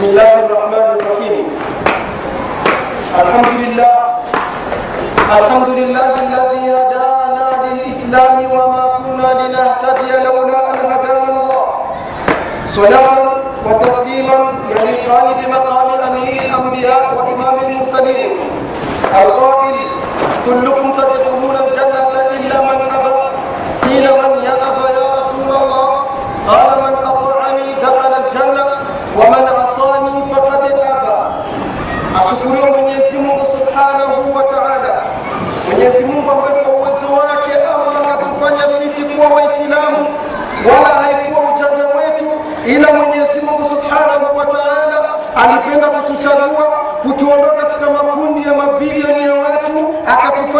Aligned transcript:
بسم 0.00 0.16
الله 0.16 0.34
الرحمن 0.48 0.88
الرحيم. 0.96 1.44
الحمد 3.20 3.52
لله 3.62 3.94
الحمد 5.38 5.68
لله 5.68 6.12
الذي 6.24 6.62
هدانا 6.72 7.46
للإسلام 7.64 8.36
وما 8.48 8.84
كنا 8.96 9.28
لنهتدي 9.40 10.10
لولا 10.24 10.58
أن 10.72 10.80
هدانا 10.92 11.28
الله. 11.36 11.62
صلاة 12.66 13.44
وتسليما 13.66 14.38
يليقان 14.72 15.26
بمقام 15.38 15.88
أمير 16.08 16.32
الأنبياء 16.48 17.02
وإمام 17.16 17.56
المرسلين. 17.68 18.30
القائل 19.04 19.76
كلكم 20.46 20.86
تدخلون 20.96 21.39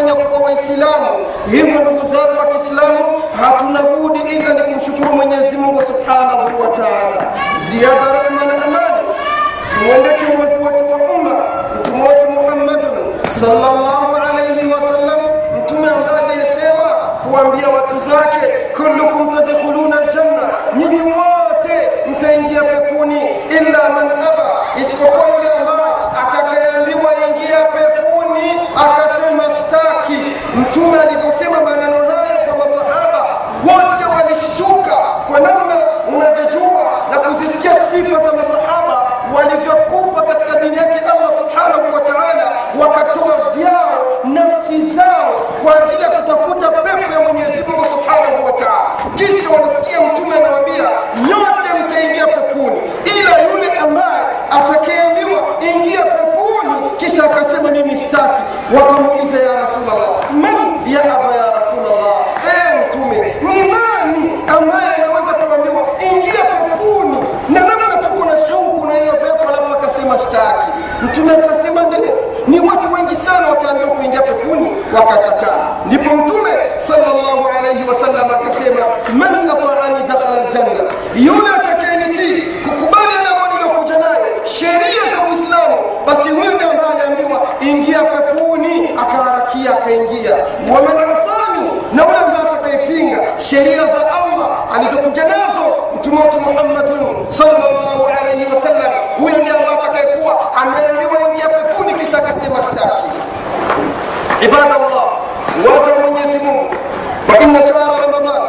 akatufanya 0.01 0.15
kuwa 0.15 0.41
Waislamu. 0.41 1.27
Hivyo 1.51 1.81
ndugu 1.81 1.99
zangu 2.07 2.39
wa 2.39 2.47
Kiislamu, 2.47 3.23
hatuna 3.43 3.83
budi 3.83 4.19
ila 4.21 4.55
ni 4.55 4.61
kumshukuru 4.63 5.13
Mwenyezi 5.13 5.57
Mungu 5.57 5.83
Subhanahu 5.83 6.61
wa 6.63 6.69
Ta'ala. 6.69 7.33
Ziada 7.71 8.13
rahma 8.13 8.45
na 8.45 8.65
amani 8.65 9.09
simwende 9.71 10.15
kiongozi 10.15 10.53
wetu 10.65 10.91
wa 10.93 10.97
umma 10.97 11.41
mtume 11.81 12.09
wetu 12.09 12.31
Muhammadun 12.31 13.15
sallallahu 13.41 14.17
alayhi 14.17 14.73
wasallam, 14.73 15.21
mtume 15.63 15.89
ambaye 15.91 16.19
aliyesema 16.25 16.85
kuambia 17.31 17.69
watu 17.69 17.99
zake, 17.99 18.47
kullukum 18.77 19.31
tadkhuluna 19.31 20.01
aljanna, 20.01 20.49
nyinyi 20.77 21.01
wote 21.01 21.89
mtaingia 22.11 22.63
peponi, 22.63 23.21
illa 23.61 23.89
man 23.95 24.11
aba, 24.11 24.57
isipokuwa 24.83 25.29
yule 25.37 25.51
ambaye 25.59 25.93
atakayeambiwa 26.23 27.11
ingia 27.29 27.65
peponi 27.65 28.61
akasema 28.77 29.45
staki. 29.45 30.19
Mtume 30.57 30.99
aliposema 31.01 31.61
maneno 31.61 31.97
hayo 31.97 32.39
kwa 32.47 32.57
masahaba 32.59 33.27
wote 33.65 34.05
walishtuka 34.17 34.97
kwa 35.29 35.41
namna 35.41 35.77
unavyojua 36.17 36.91
na 37.11 37.19
kuzisikia 37.19 37.71
sifa 37.91 38.19
za 38.25 38.33
masahaba 38.33 39.11
walivyokufa 39.35 40.23
katika 40.23 40.61
dini 40.61 40.77
yake 40.77 40.99
Allah 40.99 41.31
subhanahu 41.39 41.95
wa 41.95 42.01
ta'ala, 42.01 42.53
wakatoa 42.81 43.37
vyao 43.57 43.99
nafsi 44.25 44.91
zao 44.97 45.33
kwa 45.65 45.85
ajili 45.85 46.03
ya 46.03 46.11
kutafuta 46.11 46.69
pepo 46.71 47.13
ya 47.13 47.21
Mwenyezi 47.21 47.65
Mungu 47.69 47.85
subhanahu 47.85 48.45
wa 48.45 48.53
ta'ala. 48.53 48.91
Kisha 49.15 49.51
wanasikia 49.51 50.01
mtume 50.01 50.37
anawaambia 50.37 50.91
nyote 51.29 51.69
mtaingia 51.85 52.27
peponi, 52.27 52.81
ila 53.19 53.43
yule 53.43 53.79
ambaye 53.79 54.27
atakayeambiwa 54.65 55.41
ingia 55.61 56.03
peponi, 56.03 56.91
kisha 56.97 57.25
akasema 57.25 57.71
mimi 57.71 57.99
sitaki. 57.99 58.43
Wakamuuliza 58.77 59.39
ya 59.43 59.61
rasulllah 59.61 60.31
man 60.31 60.57
ya 60.87 61.01
aba 61.05 61.35
ya 61.37 61.51
rasulllah 61.59 62.15
eh 62.47 62.87
mtume, 62.89 63.35
ni 63.43 63.61
nani 63.61 64.41
ambaye 64.59 64.95
anaweza 64.97 65.35
kuambiwa 65.35 65.83
ingia 66.13 66.45
peponi 66.45 67.17
na 67.49 67.61
namna 67.61 67.97
tuko 68.03 68.25
na 68.25 68.37
shauku 68.39 68.87
na 68.87 68.95
hiyo 68.95 69.13
pepo, 69.13 69.49
alafu 69.49 69.73
akasema 69.73 70.19
shtaki. 70.19 70.67
Mtume 71.03 71.33
akasema 71.33 71.83
ndio, 71.83 72.19
ni 72.47 72.61
watu 72.61 72.93
wengi 72.93 73.17
sana 73.17 73.49
wataambiwa 73.49 73.91
kuingia 73.91 74.23
peponi, 74.23 74.71
wakakataa. 74.95 75.67
Ndipo 75.87 76.17
Mtume 76.17 76.51
sallallahu 76.77 77.49
alaihi 77.59 77.89
wasallam 77.89 78.31
akasema, 78.31 78.81
man 79.19 79.51
ataani 79.51 80.09
dakhala 80.09 80.43
aljanna, 80.45 80.81
yule 81.15 81.49
atakayenitii 81.57 82.43
kukubali 82.65 83.09
yale 83.17 83.29
ambayo 83.29 83.53
niliokuja 83.55 83.99
nayo, 83.99 84.27
sheria 84.45 85.03
za 85.17 85.23
Uislamu, 85.31 85.77
basi 86.07 86.29
huyo 86.29 86.55
ndiye 86.55 86.71
ambaye 86.71 86.91
anaambiwa 86.93 87.41
ingia 87.61 88.05
peponi, 88.05 88.89
akaharakia 89.03 89.71
akaingia. 89.71 90.37
Waman 90.75 91.11
asani, 91.13 91.71
na 91.93 92.03
yule 92.05 92.17
ambaye 92.17 92.43
atakayepinga 92.49 93.19
sheria 93.39 93.85
za 93.87 94.07
Allah 94.23 94.49
alizokuja 94.77 95.23
nazo 95.25 95.75
mtume 95.97 96.21
wetu 96.23 96.41
Muhammadun 96.41 97.27
sallallahu 97.29 98.07
alayhi 98.21 98.55
wasallam, 98.55 98.93
huyo 99.19 99.37
ndiye 99.39 99.57
ambaye 99.57 99.79
atakayekuwa 99.79 100.53
ameambiwa 100.57 101.31
ingia 101.33 101.49
peponi, 101.49 101.95
kisha 101.95 102.19
akasema 102.19 102.63
sitaki. 102.63 103.11
Ibadallah, 104.41 105.07
waja 105.67 105.93
wa 105.95 106.11
Mwenyezi 106.11 106.39
Mungu, 106.39 106.75
fa 107.27 107.39
inna 107.43 107.61
Ramadan. 107.61 108.43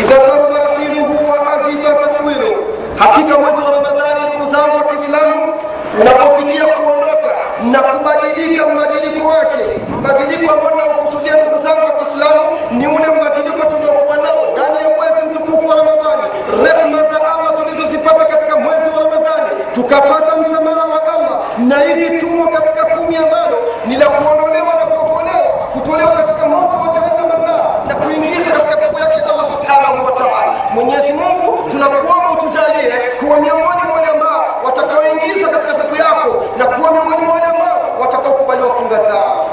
Idha 0.00 0.16
qaraba 0.18 0.58
rahiluhu 0.58 1.30
wa 1.30 1.52
azifa 1.52 1.94
tahwilu, 1.94 2.56
hakika 2.98 3.38
mwezi 3.38 3.62
wa 3.62 3.70
Ramadhani, 3.70 4.20
ndugu 4.28 4.44
zangu 4.52 4.76
wa 4.76 4.84
Kiislamu, 4.84 5.54
unapofikia 6.00 6.66
kuondoka 6.66 7.32
na 7.72 7.78
kubadilika 7.82 8.66
mbadiliko 8.66 9.28
wake, 9.28 9.64
mbadiliko 9.98 10.52
ambao 10.52 10.70
tunaokusudia 10.70 11.34
ndugu 11.42 11.58
zangu 11.62 11.84
wa 11.84 11.90
Kiislamu 11.92 12.40
ni 12.70 12.86
ule 12.86 13.06
mbadiliko 13.16 13.66
tuliokuwa 13.66 14.16
nao 14.16 14.46
ndani 14.52 14.76
ya 14.84 14.88
mwezi 14.96 15.20
mtukufu 15.30 15.68
wa 15.68 15.74
Ramadhani, 15.76 16.22
rehma 16.64 17.02
za 17.02 17.18
Allah 17.34 17.52
tulizozipata 17.64 18.24
katika 18.24 18.56
mwezi 18.56 18.90
wa 18.90 18.98
Ramadhani, 19.04 19.48
tukapata 19.72 20.36
msamaha 20.36 20.84
wa 20.94 21.02
Allah, 21.14 21.38
na 21.58 21.78
hivi 21.80 22.18
tumo 22.20 22.46
katika 22.48 22.84
kumi 22.84 23.16
ambalo 23.16 23.56
ni 23.86 23.96
la 23.96 24.06
kuondolewa 24.08 24.74
na 24.80 24.86
kuokolewa, 24.86 25.50
kutolewa 25.72 26.10
katika 26.10 26.46
moto 26.46 26.76
wa 26.76 26.88
jahannam 26.94 27.42
na 27.46 27.56
na 27.88 27.94
kuingizwa 27.94 28.52
katika 28.52 28.76
pepo 28.76 29.00
yake 29.00 29.14
Allah 29.30 29.46
subhanahu 29.52 30.04
wa 30.04 30.12
ta'ala. 30.12 30.54
Mwenyezi 30.74 31.12
Mungu, 31.12 31.70
tunakuomba 31.70 32.30
utujalie 32.30 32.92
kuwa 33.20 33.40
miongoni 33.40 33.82
mwa 33.86 33.94
wale 33.94 34.06
ambao 34.06 34.44
watakaoingizwa 34.64 35.48
katika 35.50 35.74
pepo 35.74 35.96
yako 35.96 36.44
na 36.58 36.64
kuwa 36.66 36.92
miongoni 36.92 37.22
mwa 37.24 37.34
wale 37.34 37.46
ambao 37.46 37.80
watakaokubaliwa 38.00 38.74
funga 38.74 38.96
zao. 39.04 39.46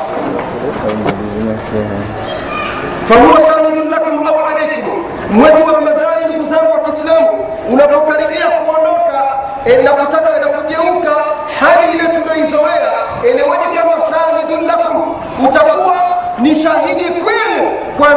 Fahuwa 3.07 3.41
shahidun 3.41 3.89
lakum 3.89 4.27
au 4.27 4.35
alaikum, 4.45 5.05
mwezi 5.31 5.61
wa 5.61 5.71
Ramadhani, 5.71 6.25
ndugu 6.29 6.43
zangu 6.49 6.71
wa 6.71 6.79
Kiislamu, 6.79 7.29
unapokaribia 7.71 8.47
kuondoka 8.49 9.23
e, 9.65 9.77
na 9.83 9.91
kutaka 9.93 10.39
na 10.39 10.47
kugeuka 10.47 11.11
hali 11.59 11.91
ile 11.93 12.07
tulioizoea, 12.07 12.91
eleweni 13.23 13.77
kama 13.77 13.91
shahidun 14.09 14.65
lakum, 14.67 15.15
utakuwa 15.47 15.95
ni 16.37 16.55
shahidi 16.55 17.03
kwenu 17.03 17.71
kwa 17.97 18.09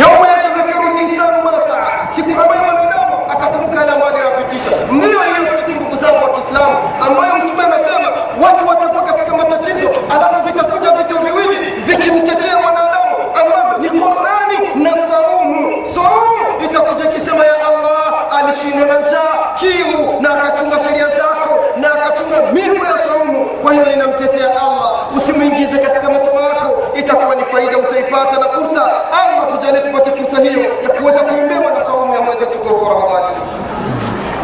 yauma 0.00 0.28
yatadhakaru 0.28 0.88
linsanu 0.98 1.42
ma 1.44 1.52
saa, 1.68 2.10
siku 2.14 2.30
ambayo 2.42 2.62
mwanadamu 2.64 3.14
atakumbuka 3.32 3.80
yale 3.80 3.92
ambayo 3.92 4.12
aliyopitisha. 4.14 4.70
Ndiyo 4.90 5.20
hiyo 5.22 5.58
siku, 5.58 5.70
ndugu 5.70 5.96
zangu 5.96 6.24
wa 6.24 6.30
Kiislamu, 6.30 6.76
ambayo 7.06 7.34
Mtume 7.34 7.62
anasema 7.64 8.08
watu 8.44 8.68
watakuwa 8.68 9.02
katika 9.02 9.36
matatizo, 9.36 9.88
alafu 10.14 10.42
vitakuja 10.46 10.90
vitu 10.92 11.18
viwili 11.18 11.70
vikimtetea 11.70 12.56
mwanadamu 12.62 13.16
ambavyo 13.40 13.78
ni 13.78 14.00
Qur'ani 14.00 14.58
na 14.84 14.90
saumu. 14.90 15.86
Saumu 15.86 16.64
itakuja 16.64 17.04
ikisema 17.10 17.44
ya 17.46 17.54
Allah 17.54 18.14
alishinda 18.38 18.84
na 18.86 19.00
njaa, 19.00 19.54
kiu 19.54 20.20
na 20.20 20.30
akachunga 20.42 20.76
sheria 20.78 21.08
zako 21.08 21.64
na 21.76 21.92
akachunga 21.94 22.42
miko 22.52 22.84
ya 22.86 22.98
saumu, 22.98 23.44
kwa 23.62 23.72
hiyo 23.72 23.92
inamtetea 23.92 24.50
Allah. 24.50 25.16
usimwingize 25.16 25.78
katika 25.78 26.10
moto 26.10 26.30
wako, 26.30 26.82
itakuwa 26.94 27.34
ni 27.34 27.44
faida 27.44 27.78
utaipata 27.78 28.38
na 28.40 28.48
fursa 28.48 28.90
tujalie 29.60 29.80
tupate 29.80 30.10
fursa 30.10 30.42
hiyo 30.42 30.64
ya 30.82 30.88
kuweza 30.88 31.18
kuombewa 31.18 31.70
na 31.72 31.84
saumu 31.86 32.14
ya 32.14 32.20
mwezi 32.20 32.44
mtukufu 32.46 32.84
ramadhani 32.90 33.36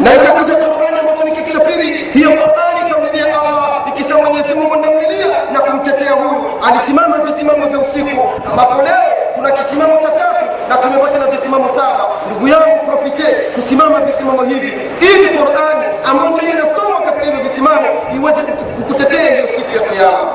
na 0.00 0.14
ikakuja 0.14 0.56
qurani 0.56 0.98
ambacho 1.00 1.24
ni 1.24 1.30
kitu 1.32 1.52
cha 1.52 1.60
pili. 1.64 2.04
Hiyo 2.12 2.30
qurani 2.30 2.80
itamlilia 2.86 3.26
allah 3.40 3.82
ikisema 3.88 4.20
mwenyezi 4.20 4.54
mungu 4.54 4.76
namlilia 4.76 5.26
na 5.52 5.60
kumtetea 5.60 6.12
huyu. 6.12 6.44
Alisimama 6.68 7.16
visimamo 7.18 7.66
vya 7.66 7.78
usiku 7.78 8.22
ambapo 8.50 8.82
leo 8.82 9.04
tuna 9.34 9.50
kisimamo 9.52 9.96
cha 9.96 10.08
tatu 10.08 10.44
na 10.68 10.76
tumebaki 10.76 11.18
na 11.18 11.26
visimamo 11.26 11.68
saba. 11.76 12.06
Ndugu 12.26 12.48
yangu 12.48 12.86
profite 12.86 13.22
kusimama 13.54 14.00
visimamo 14.00 14.42
hivi. 14.42 14.72
Ili 15.00 15.38
qurani 15.38 15.84
ambayo 16.04 16.50
inasoma 16.52 17.00
katika 17.04 17.24
hivyo 17.24 17.40
visimamo 17.42 17.86
iweze 18.16 18.42
kukutetea 18.76 19.30
hiyo 19.34 19.46
siku 19.56 19.70
ya 19.76 19.82
kiama 19.90 20.28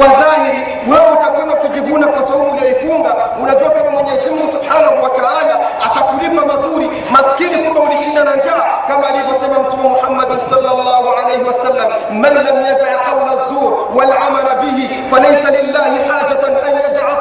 kwa 0.00 0.08
dhahiri 0.22 0.66
wewe 0.90 1.10
utakwenda 1.12 1.54
kujivuna 1.54 2.06
kwa 2.06 2.22
saumu 2.22 2.52
uliyoifunga 2.52 3.14
unajua 3.42 3.70
kama 3.70 3.90
mwenyezi 3.90 4.30
mungu 4.30 4.52
subhanahu 4.52 5.02
wa 5.02 5.10
taala 5.10 5.54
atakulipa 5.86 6.46
mazuri 6.46 6.90
maskini 7.10 7.56
kumbe 7.64 7.80
ulishinda 7.80 8.24
na 8.24 8.36
njaa 8.36 8.64
kama 8.88 9.06
alivyosema 9.08 9.58
mtume 9.58 9.82
muhammadin 9.88 10.38
salllahu 10.38 11.08
alaihi 11.18 11.42
wasallam 11.44 11.88
man 12.20 12.34
lam 12.34 12.60
yadaa 12.66 12.98
qaula 13.06 13.34
zur 13.48 13.72
walamala 13.98 14.54
bihi 14.62 14.90
falaisa 15.10 15.50
lillahi 15.50 15.98
hajatan 16.08 16.56
an 16.56 16.80
yadaa 16.82 17.16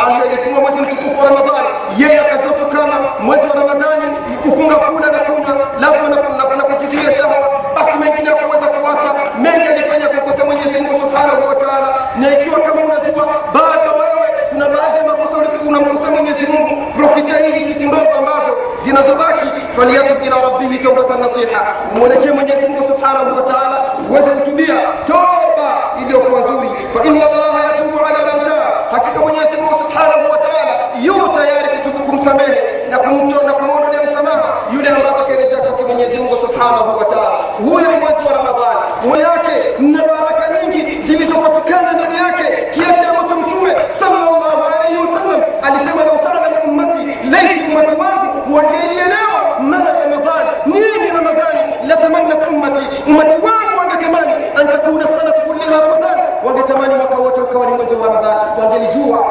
alifunga 0.00 0.60
mwezi 0.60 0.82
mtukufu 0.82 1.18
wa 1.20 1.24
ramadhani. 1.24 1.68
Yeye 1.98 2.20
akajua 2.20 2.52
kama 2.68 2.96
mwezi 3.20 3.46
wa 3.46 3.54
ramadhani 3.54 4.04
ni 4.30 4.36
kufunga 4.36 4.74
kula 4.74 5.06
na 5.12 5.18
kunywa. 5.18 5.56
Lazima 5.80 6.08
na 6.56 6.62
kujizuia 6.64 7.12
shahawa. 7.12 7.48
Basi 7.76 7.98
mengine 7.98 8.28
ya 8.28 8.34
kuweza 8.36 8.66
kuacha 8.66 9.14
mengi 9.38 9.68
alifanya 9.68 10.08
kumkosea 10.08 10.44
mwenyezi 10.44 10.80
mungu 10.80 11.00
subhanahu 11.00 11.48
wa 11.48 11.54
taala. 11.54 11.88
Na 12.16 12.38
ikiwa 12.38 12.60
kama 12.60 12.80
unajua 12.84 13.24
bado 13.54 13.90
wewe 14.02 14.28
kuna 14.50 14.66
baadhi 14.68 14.96
ya 14.98 15.04
makosa 15.04 15.36
unamkosea 15.68 16.10
mwenyezi 16.10 16.46
mungu. 16.46 16.92
Profita 16.96 17.36
hizi 17.44 17.68
siku 17.68 17.82
ndogo 17.82 18.12
ambazo 18.18 18.52
zinazobaki 18.78 19.46
faliyatub 19.76 20.22
ila 20.26 20.36
rabbihi 20.42 20.78
taubatan 20.78 21.20
nasiha. 21.20 21.60
Umwelekee 21.94 22.30
mwenyezi 22.30 22.66
mungu 22.68 22.82
subhanahu 22.82 23.36
wa 23.36 23.42
taala 23.42 23.78
uweze 24.10 24.30
kutubia 24.30 24.74
toba 25.04 25.68
iliyokuwa 26.02 26.40
nzuri 26.40 26.68
fa 26.94 27.04
inna 27.04 27.26
allaha 27.30 27.60
yatubu 27.66 27.98
ala 27.98 28.18
man 28.32 28.44
taa 28.46 28.70
hakika 28.90 29.20
mwenyezi 29.20 29.56
mungu 29.56 29.74
subhanahu 29.78 30.30
wa 30.32 30.38
taala 30.38 30.72
yu 31.02 31.14
tayari 31.28 31.72
kumsamehe 32.06 32.62
na 32.90 32.98
kumwondolea 32.98 34.02
msamaha 34.02 34.42
yule 34.74 34.88
ambaye 34.88 35.08
atakayerejea 35.10 35.58
kwake 35.58 35.84
mwenyezi 35.84 36.18
mungu 36.18 36.36
subhanahu 36.36 36.98
wa 36.98 37.04
taala 37.04 37.30
huyo 37.58 37.86
ni 37.90 37.96
mwezi 37.96 38.22
wa 38.26 38.32
ramadhani 38.36 38.80
mwezi 39.08 39.22
yake 39.24 39.54
na 39.78 39.98
baraka 39.98 40.44
nyingi 40.62 41.02
zilizopatikana 41.02 41.92
ndani 41.92 42.16
yake 42.16 42.66
kiasi 42.70 43.04
ambacho 43.10 43.36
mtume 43.36 43.76
sallallahu 43.86 44.62
alaihi 44.74 44.98
wasallam 45.06 45.40
alisema 45.62 46.04
lau 46.04 46.18
taalamu 46.18 46.56
ummati 46.68 47.02
laiti 47.30 47.60
ummati 47.70 47.94
wangu 48.02 48.56
wangelielewa 48.56 49.38
ma 49.60 49.76
ramadhan 50.00 50.46
nini 50.66 51.08
ramadhani 51.16 51.60
latamannat 51.88 52.48
ummati 52.50 52.88
ummati 53.06 53.34
wangu 53.46 53.74
wangetamani 53.78 54.32
an 54.60 54.68
takuna 54.68 55.04
sanatu 55.06 55.40
kulliha 55.42 55.80
ramadhan 55.80 56.18
wangetamani 56.44 56.94
mwaka 56.94 57.14
wote 57.14 57.40
ukawa 57.40 57.66
ni 57.66 57.72
mwezi 57.72 57.94
wa 57.94 58.06
ramadhani 58.06 58.40
wangelijua 58.60 59.26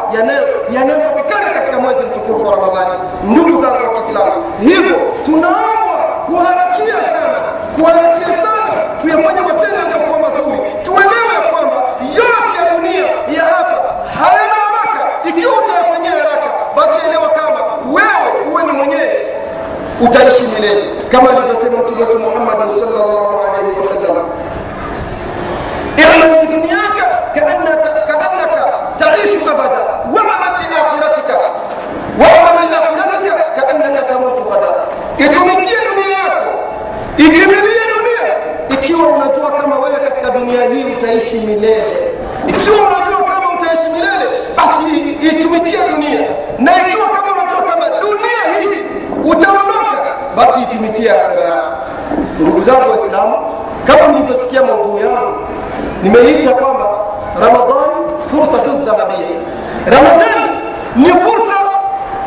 yanayopatikana 0.73 1.49
katika 1.49 1.79
mwezi 1.79 2.03
mtukufu 2.31 2.45
wa 2.47 2.55
ramadhani 2.55 2.99
ndugu 3.23 3.61
zangu 3.61 3.83
wa 3.83 3.89
kiislamu. 4.01 4.43
Hivyo 4.59 4.97
tunaombwa 5.25 5.97
kuharakia 6.25 6.93
sana 7.13 7.39
kuharakia 7.75 8.27
sana 8.27 8.71
kuyafanya 9.01 9.41
matendo 9.41 9.77
yaliyokuwa 9.83 10.19
mazuri. 10.19 10.59
Tuelewe 10.83 11.33
ya 11.35 11.41
kwamba 11.51 11.77
yote 12.15 12.51
ya 12.63 12.75
dunia 12.75 13.05
ya 13.37 13.43
hapa 13.43 13.83
hayana 14.19 14.53
haraka. 14.65 15.29
Ikiwa 15.29 15.53
utayafanyia 15.63 16.11
haraka 16.11 16.49
basi 16.75 17.07
elewa 17.07 17.29
kama 17.29 17.59
wewe 17.95 18.51
uwe 18.51 18.63
ni 18.63 18.71
mwenyewe. 18.71 19.27
Utaishi 20.01 20.43
milele. 20.43 20.83
Kama 21.11 21.29
alivyosema 21.29 21.77
mtume 21.77 22.01
wetu 22.01 22.19
Muhammad 22.19 22.69
salllahu 22.69 23.17
utaishi 41.31 41.47
milele. 41.47 42.11
Ikiwa 42.47 42.77
unajua 42.77 43.23
kama 43.33 43.53
utaishi 43.55 43.89
milele 43.89 44.41
basi 44.57 44.99
itumikie 45.37 45.77
dunia. 45.91 46.19
Na 46.59 46.87
ikiwa 46.87 47.07
kama 47.09 47.31
unajua 47.31 47.61
kama 47.61 47.85
dunia 47.99 48.59
hii 48.59 48.79
utaondoka 49.31 50.15
basi 50.35 50.59
itumikie 50.61 51.11
akhira 51.11 51.77
ndugu 52.39 52.61
zangu 52.61 52.89
waislamu 52.89 53.35
kama 53.87 54.07
mlivyosikia 54.07 54.61
maudhuu 54.63 54.97
yangu 54.99 55.37
nimeita 56.03 56.53
kwamba 56.53 56.89
ramadhan 57.41 57.89
fursatu 58.31 58.69
dhahabia. 58.69 59.27
Ramadhani 59.85 60.51
ni 60.95 61.05
fursa 61.09 61.57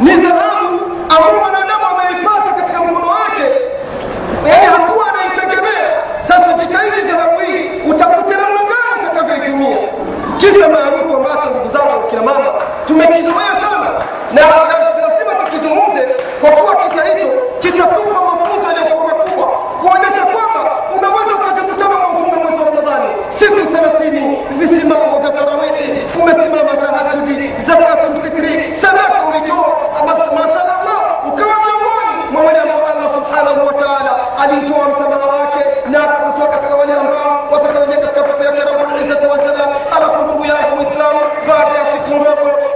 ni 0.00 0.10
dhahabu 0.16 0.80
ambayo 1.18 1.40
mwanadamu 1.40 1.84
ameipata 1.92 2.52
katika 2.52 2.80
mkono 2.80 3.06
wake. 3.06 3.52
Yaani 4.48 4.83
kupitia 10.64 10.68
maarifa 10.68 11.14
ambacho 11.16 11.50
ndugu 11.50 11.68
zangu 11.68 12.02
kina 12.10 12.22
mama 12.22 12.52
tumekizoea 12.86 13.54
sana. 13.64 13.90
Na 14.34 14.40
lazima 15.00 15.34
tukizungumze, 15.34 16.08
kwa 16.40 16.50
kuwa 16.50 16.76
kisa 16.76 17.04
hicho 17.04 17.28
kitatupa 17.58 18.20
mafunzo 18.28 18.68
yaliyokuwa 18.68 19.04
makubwa, 19.08 19.46
kuonyesha 19.80 20.24
kwamba 20.32 20.60
unaweza 20.96 21.34
ukajikutana 21.34 21.94
maufunga 21.98 22.36
mwezi 22.36 22.58
wa 22.58 22.64
Ramadhani. 22.70 23.08
Siku 23.28 23.54
30 23.54 24.36
visimamo 24.58 25.18
vya 25.20 25.30
tarawihi, 25.30 25.88
umesimama 26.22 26.76
tahajudi, 26.76 27.52
zakatul 27.66 28.22
fitri, 28.22 28.74
sadaka 28.74 29.24
ulitoa, 29.30 29.76
mashallah, 30.34 31.28
ukawa 31.28 31.54
miongoni 31.64 32.30
mwa 32.32 32.42
wale 32.42 32.60
Allah 32.60 33.14
subhanahu 33.14 33.66
wataala 33.66 34.12
alimtoa 34.38 34.84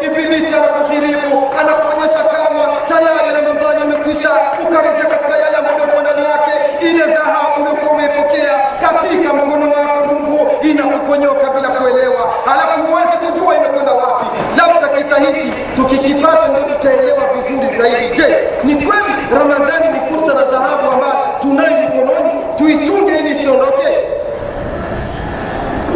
Ibilisi 0.08 0.54
anakudhiribu, 0.54 1.50
anakuonyesha 1.60 2.18
kama 2.34 2.62
tayari 2.88 3.28
Ramadhani 3.36 3.80
imekwisha, 3.84 4.30
ukarejea 4.62 5.04
katika 5.04 5.36
yale 5.38 5.56
ambayo 5.56 5.76
uko 5.76 6.00
ndani 6.00 6.24
yake. 6.24 6.52
Ile 6.80 7.04
dhahabu 7.14 7.62
uliokuwa 7.62 7.92
umeipokea 7.92 8.54
katika 8.80 9.32
mkono 9.34 9.66
wako, 9.70 10.04
ndugu, 10.04 10.50
inakuponyoka 10.62 11.50
bila 11.50 11.68
kuelewa, 11.68 12.22
alafu 12.52 12.80
huwezi 12.86 13.16
kujua 13.22 13.56
imekwenda 13.56 13.92
wapi. 13.92 14.26
Labda 14.58 14.88
kisa 14.88 15.16
hichi 15.20 15.52
tukikipata 15.76 16.48
ndio 16.48 16.62
tutaelewa 16.62 17.22
vizuri 17.34 17.68
zaidi. 17.78 18.08
Je, 18.16 18.36
ni 18.64 18.74
kweli 18.76 19.12
Ramadhani 19.38 19.86
ni 19.92 20.00
fursa 20.10 20.34
na 20.34 20.42
dhahabu 20.44 20.90
ambayo 20.92 21.14
tunayo 21.40 21.76
mikononi? 21.80 22.30
Tuichunge 22.56 23.18
ili 23.18 23.30
isiondoke. 23.30 23.88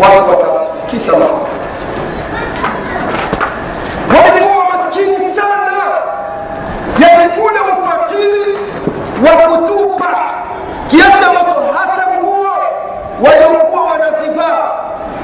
Watu 0.02 0.30
watatu, 0.30 0.70
kisa 0.90 1.12
moja 1.12 1.51
wa 9.24 9.30
kutupa 9.48 10.08
kiasi 10.88 11.24
ambacho 11.28 11.54
hata 11.80 12.06
nguo 12.18 12.48
waliokuwa 13.24 13.82
wanazivaa 13.84 14.70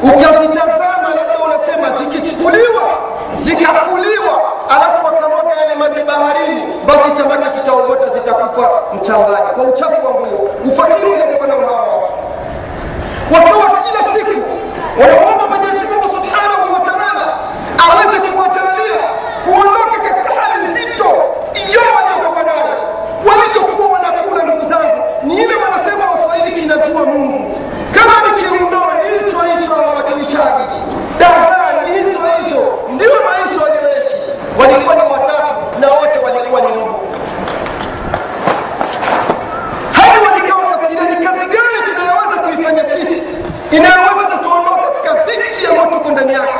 ukazitazama 0.02 1.08
labda 1.16 1.38
unasema 1.44 1.98
zikichukuliwa 1.98 2.82
zikafuliwa 3.32 4.42
alafu 4.68 5.06
wakamwaga 5.06 5.60
yale 5.60 5.74
maji 5.74 6.02
baharini 6.02 6.62
basi 6.86 7.02
samaki 7.18 7.58
tutaogota 7.58 8.08
zitakufa 8.08 8.70
mchangani. 8.94 9.46
Kwa 9.54 9.64
uchafu 9.64 10.06
wa 10.06 10.12
nguo 10.14 10.48
ufakiri 10.68 11.10
waliokuwa 11.10 11.48
nao 11.48 11.60
hawa 11.60 11.86
watu. 11.86 12.12
Wakawa 13.34 13.78
kila 13.82 14.14
siku 14.14 14.40
wanamwomba 15.00 15.46
mwenyezi 15.48 15.86
mungu 15.88 16.02
subhanahu 16.02 16.72
wa 16.74 16.80
taala 16.80 17.24
aweze 17.88 18.20
kuwajalia 18.20 18.98
kuondoka 19.44 19.98
katika 20.08 20.40
hali 20.40 20.68
nzito 20.68 21.06
iyo 21.70 21.80
waliokuwa 21.96 22.42
nayo 22.42 22.76
walichokuwa 23.28 23.88
wanakula 23.88 24.42
ndugu 24.44 24.64
zangu 24.72 25.02
ni 25.22 25.34
ile 25.42 25.54
wanasema 25.54 26.04
waswahili 26.10 26.60
kinajua 26.60 27.04
mungu 27.04 27.54
kama 27.92 28.14
ni 28.28 28.42
kirundoni 28.42 29.02
hicho 29.18 29.38
hicho 29.38 29.72
wabadilishaji 29.72 30.64
dagaa 31.18 31.72
ni 31.84 31.92
hizo 31.98 32.18
hizo 32.38 32.60
ndio 32.88 33.10
maisha 33.28 33.60
walioishi 33.62 34.16
walikuwa 34.60 34.94
ni 34.94 35.02
watatu 35.12 35.54
na 35.80 35.86
wote 35.90 36.18
walikuwa 36.18 36.60
ni 36.60 36.68
ndugu 36.68 36.94
hadi 39.92 40.18
walikaa 40.26 40.56
wakafikiria 40.56 41.02
ni 41.10 41.16
kazi 41.26 41.46
gani 41.46 41.78
tunayoweza 41.84 42.42
kuifanya 42.42 42.84
sisi 42.84 43.22
inayoweza 43.70 44.24
kutuondoa 44.32 44.76
katika 44.78 45.14
dhiki 45.14 45.66
ambayo 45.70 45.90
tuko 45.90 46.10
ndani 46.10 46.32
yake 46.32 46.58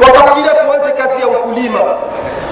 wakafikiria 0.00 0.54
tuanze 0.54 0.90
kazi 0.92 1.20
ya 1.22 1.28
ukulima 1.28 1.80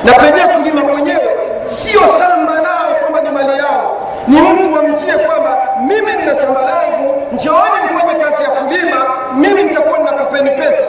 na 0.04 0.12
penyewe 0.12 0.48
kulima 0.48 0.82
kwenyewe 0.82 1.36
sio 1.66 2.00
shamba 2.18 2.54
lao 2.54 2.94
kwamba 3.00 3.20
ni 3.20 3.30
mali 3.30 3.58
yao 3.58 3.96
ni 4.28 4.40
mtu 4.40 4.72
wamjie 4.74 5.12
kwamba 5.18 5.58
mimi 5.86 6.12
nina 6.12 6.34
shamba 6.34 6.60
langu 6.62 7.22
njooni 7.32 7.84
mfanye 7.94 8.14
kazi 8.24 8.42
ya 8.42 8.50
kulima 8.50 9.06
mimi 9.34 9.62
nitakuwa 9.62 9.98
ninakupeni 9.98 10.50
pesa 10.50 10.84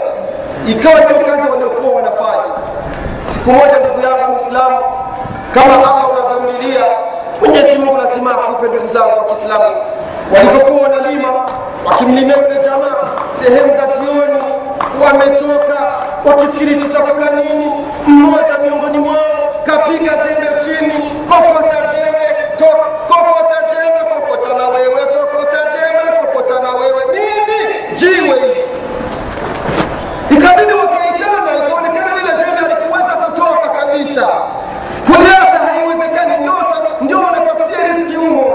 ikawa 0.71 0.99
ndio 1.01 1.19
kazi 1.25 1.49
waliokuwa 1.51 1.95
wanafanya. 1.95 2.53
Siku 3.33 3.51
moja 3.51 3.77
ndugu 3.79 4.01
yangu 4.01 4.31
Muislamu, 4.31 4.77
kama 5.53 5.73
allah 5.73 6.05
unavyomlilia 6.11 6.85
mwenyezi 7.39 7.77
mungu 7.79 7.97
lazima 7.97 8.31
akupe 8.31 8.67
ndugu 8.67 8.87
zangu 8.87 9.17
wa 9.17 9.25
kiislamu. 9.25 9.75
Walipokuwa 10.33 10.81
wanalima 10.89 11.27
wakimlimia 11.85 12.35
yule 12.37 12.55
jamaa 12.63 12.95
sehemu 13.39 13.73
za 13.77 13.87
jioni 13.87 14.39
wamechoka 15.05 15.77
wakifikiri 16.25 16.75
tutakula 16.75 17.29
nini? 17.31 17.71
Mmoja 18.07 18.57
miongoni 18.63 18.97
mwao 18.97 19.37
kapiga 19.63 20.11
jembe 20.11 20.47
chini 20.63 21.11
kokota 21.29 21.77
jembe 21.93 22.27
to, 22.57 22.65
kokota 23.07 23.57
jembe 23.73 24.13
kokota 24.15 24.57
na 24.57 24.67
wewe 24.67 25.05
kokota 25.05 25.57
jembe 25.73 26.17
kokota 26.21 26.59
na 26.63 26.69
wewe 26.71 27.03
nini 27.13 27.75
jiwe 27.93 28.39
hivi 28.39 28.61
ikabidi 30.29 30.73
wakaitana 30.73 31.65
ikaonekana 31.67 32.15
lile 32.15 32.29
jembe 32.45 32.65
alikuweza 32.75 33.15
kutoka 33.25 33.69
kabisa 33.69 34.29
kuliacha 35.05 35.57
haiwezekani 35.59 36.37
ndio 36.37 36.53
ndio 37.01 37.17
wanatafutia 37.19 37.77
riski 37.87 38.15
humo 38.15 38.53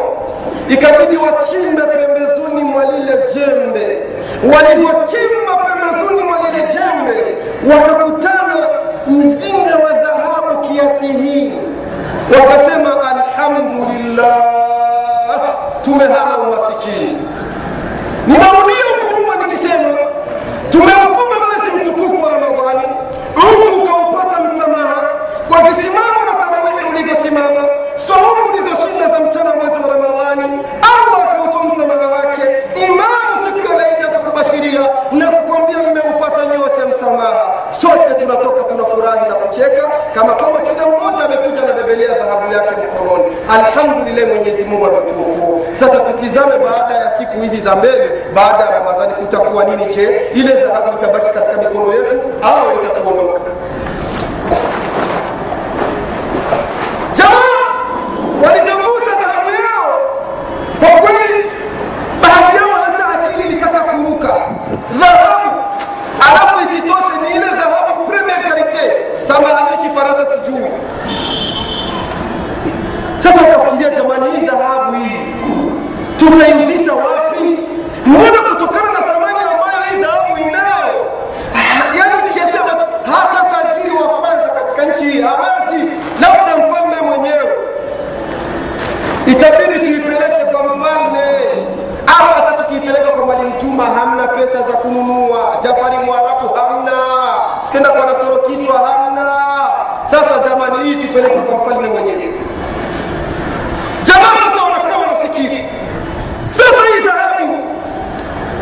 ikabidi 0.76 1.16
wachimbe 1.16 1.82
pembezoni 1.82 2.62
mwa 2.64 2.84
lile 2.84 3.12
jembe. 3.34 4.02
Walivyochimba 4.54 5.56
pembezoni 5.66 6.22
mwa 6.22 6.36
lile 6.38 6.62
jembe 6.72 7.36
wakakutana 7.74 8.56
mzinga 9.06 9.76
wa 9.84 9.92
dhahabu 9.92 10.60
kiasi 10.68 11.06
hii. 11.06 11.52
Wakasema 12.40 12.90
alhamdulillah 13.10 14.36
tumehama 15.82 16.38
umasikini 16.38 17.18
ninarudia 18.26 18.84
huko 18.90 19.20
nyuma 19.20 19.36
nikisema 19.46 19.98
tumeufunga 20.70 21.36
mwezi 21.46 21.76
mtukufu 21.76 22.22
wa 22.24 22.30
ramadhani 22.32 22.88
mtu 23.36 23.82
ukaupata 23.82 24.40
msamaha 24.40 25.02
kwa 25.48 25.58
visimamo 25.62 26.20
na 26.26 26.34
tarawihi 26.44 26.90
ulivyosimama 26.90 27.68
saumu 27.94 28.44
ulizoshinda 28.48 29.08
za 29.08 29.18
mchana 29.20 29.54
mwezi 29.54 29.78
wa 29.88 29.94
ramadhani 29.96 30.60
allah 30.82 31.24
akautoa 31.32 31.64
msamaha 31.64 32.06
wake 32.06 32.42
imamu 32.86 33.46
siku 33.46 33.72
ya 33.72 33.78
laidi 33.78 34.02
akakubashiria 34.02 34.80
na 35.12 35.26
kukwambia 35.30 35.78
mmeupata 35.78 36.46
nyote 36.46 36.80
msamaha 36.96 37.52
sote 37.70 38.14
tunatoka 38.18 38.62
tunafurahi 38.64 39.28
na 39.28 39.34
kucheka 39.34 39.90
kama 40.14 40.32
kwamba 40.34 40.60
kila 40.60 40.86
mmoja 40.86 41.24
amekuja 41.24 41.60
na 41.62 41.72
bebelea 41.72 42.14
dhahabu 42.18 42.52
yake 42.52 42.70
mkononi 42.76 43.35
alhamdulillah 43.50 44.28
mwenyezi 44.36 44.64
mungu 44.64 44.86
ametuokoa 44.86 45.60
sasa 45.72 46.00
tutizame 46.00 46.52
baada 46.58 46.94
ya 46.94 47.10
siku 47.18 47.40
hizi 47.40 47.56
za 47.60 47.76
mbele 47.76 48.10
baada 48.34 48.64
ya 48.64 48.70
ramadhani 48.70 49.12
kutakuwa 49.14 49.64
nini? 49.64 49.86
Je 49.94 50.20
ile 50.34 50.52
dhahabu 50.52 50.92
itabaki 50.98 51.30
katika 51.34 51.56
mikono 51.56 51.92
yetu 51.94 52.20
au 52.42 52.74
itatuondoka 52.82 53.40
jamaa 57.12 57.56
walivyogusa 58.46 59.10
dhahabu 59.20 59.50
yao 59.50 59.98
kwa 60.80 60.88
kweli 61.00 61.50
baadhi 62.22 62.56
yao 62.56 62.68
hata 62.86 63.08
akili 63.08 63.48
ilitaka 63.48 63.80
kuruka 63.80 64.36
dhahabu 64.92 65.56
alafu 66.30 66.64
isitoshe 66.64 67.16
ni 67.22 67.36
ile 67.36 67.46
dhahabu 67.46 68.04
premier 68.10 68.42
karite 68.48 68.96
samahani 69.28 69.76
kifaransa 69.78 70.26
sijui 70.44 70.70
sasa 73.18 73.40
ukafikiria 73.42 73.90
jamani 73.90 74.30
hii 74.40 74.46
dhahabu 74.46 74.92
hii 74.92 75.20
tunaihusisha 76.18 76.92
wapi 76.92 77.58
mbona 78.06 78.38
kutokana 78.50 78.92
na 78.92 78.98
thamani 79.12 79.38
ambayo 79.38 79.82
hii 79.90 80.00
dhahabu 80.02 80.38
inayo 80.38 81.06
yaani 81.98 82.30
kiasi 82.34 82.58
ambacho 82.58 82.86
hata 83.12 83.44
tajiri 83.56 83.94
wa 83.96 84.08
kwanza 84.08 84.48
katika 84.48 84.84
nchi 84.86 85.04
hii 85.04 85.22
hawezi 85.22 85.84
labda 86.20 86.56
mfalme 86.56 87.00
mwenyewe 87.08 87.52
itabidi 89.26 89.78
tuipeleke 89.78 90.44
kwa 90.52 90.62
mfalme 90.62 91.26
au 92.06 92.26
hata 92.34 92.52
tukiipeleka 92.62 93.08
kwa 93.10 93.26
mwalimu 93.26 93.52
Juma 93.60 93.84
hamna 93.84 94.28
pesa 94.28 94.58
za 94.58 94.76
kununua, 94.76 95.56
Jafari 95.62 95.96
Mwarabu 95.96 96.48
hamna, 96.54 96.92
tukienda 97.64 97.90
kwa 97.90 98.06
Nasoro 98.06 98.36
kichwa 98.38 98.78
hamna. 98.78 99.32
Sasa 100.10 100.48
jamani, 100.48 100.78
hii 100.88 100.96
tupeleke 100.96 101.36
kwa 101.38 101.56
mfalme 101.58 101.88
mwenyewe. 101.88 102.34
Jamaa 104.02 104.34
sasa 104.44 104.64
wanakaa 104.64 104.96
wanafikiri, 104.98 105.68
sasa 106.50 106.76
hii 106.94 107.02
dhahabu 107.04 107.58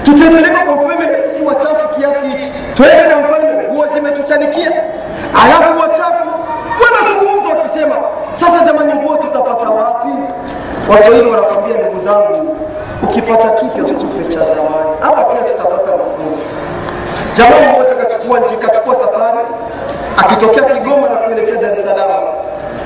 tutaipeleka 0.05 0.59
kwa 0.65 0.75
mfalme 0.77 1.07
na 1.07 1.19
sisi 1.23 1.43
wachafu 1.43 1.89
kiasi 1.89 2.27
hichi, 2.27 2.53
twende 2.75 3.03
na 3.09 3.19
mfalme, 3.19 3.63
nguo 3.69 3.87
zimetuchanikia, 3.95 4.73
alafu 5.45 5.81
wachafu 5.81 6.29
wanazungumza 6.85 7.49
wakisema, 7.57 7.95
sasa 8.33 8.65
jamani, 8.65 8.95
nguo 8.95 9.17
tutapata 9.17 9.71
wapi? 9.71 10.09
Waswahili 10.91 11.31
wanakwambia 11.31 11.77
ndugu 11.77 11.99
zangu, 11.99 12.57
ukipata 13.03 13.51
kipya 13.51 13.85
usitupe 13.85 14.25
cha 14.25 14.39
zamani. 14.41 14.91
Hapa 15.01 15.25
pia 15.25 15.43
tutapata 15.45 15.91
mafunzo. 15.91 16.43
Jamani, 17.35 17.67
mmoja 17.67 17.95
kachukua 17.95 18.41
njia, 18.41 18.57
kachukua 18.59 18.95
safari 18.95 19.39
akitokea 20.17 20.65
Kigoma 20.65 21.09
na 21.09 21.17
kuelekea 21.17 21.57
Dar 21.57 21.73
es 21.73 21.83
Salaam. 21.83 22.25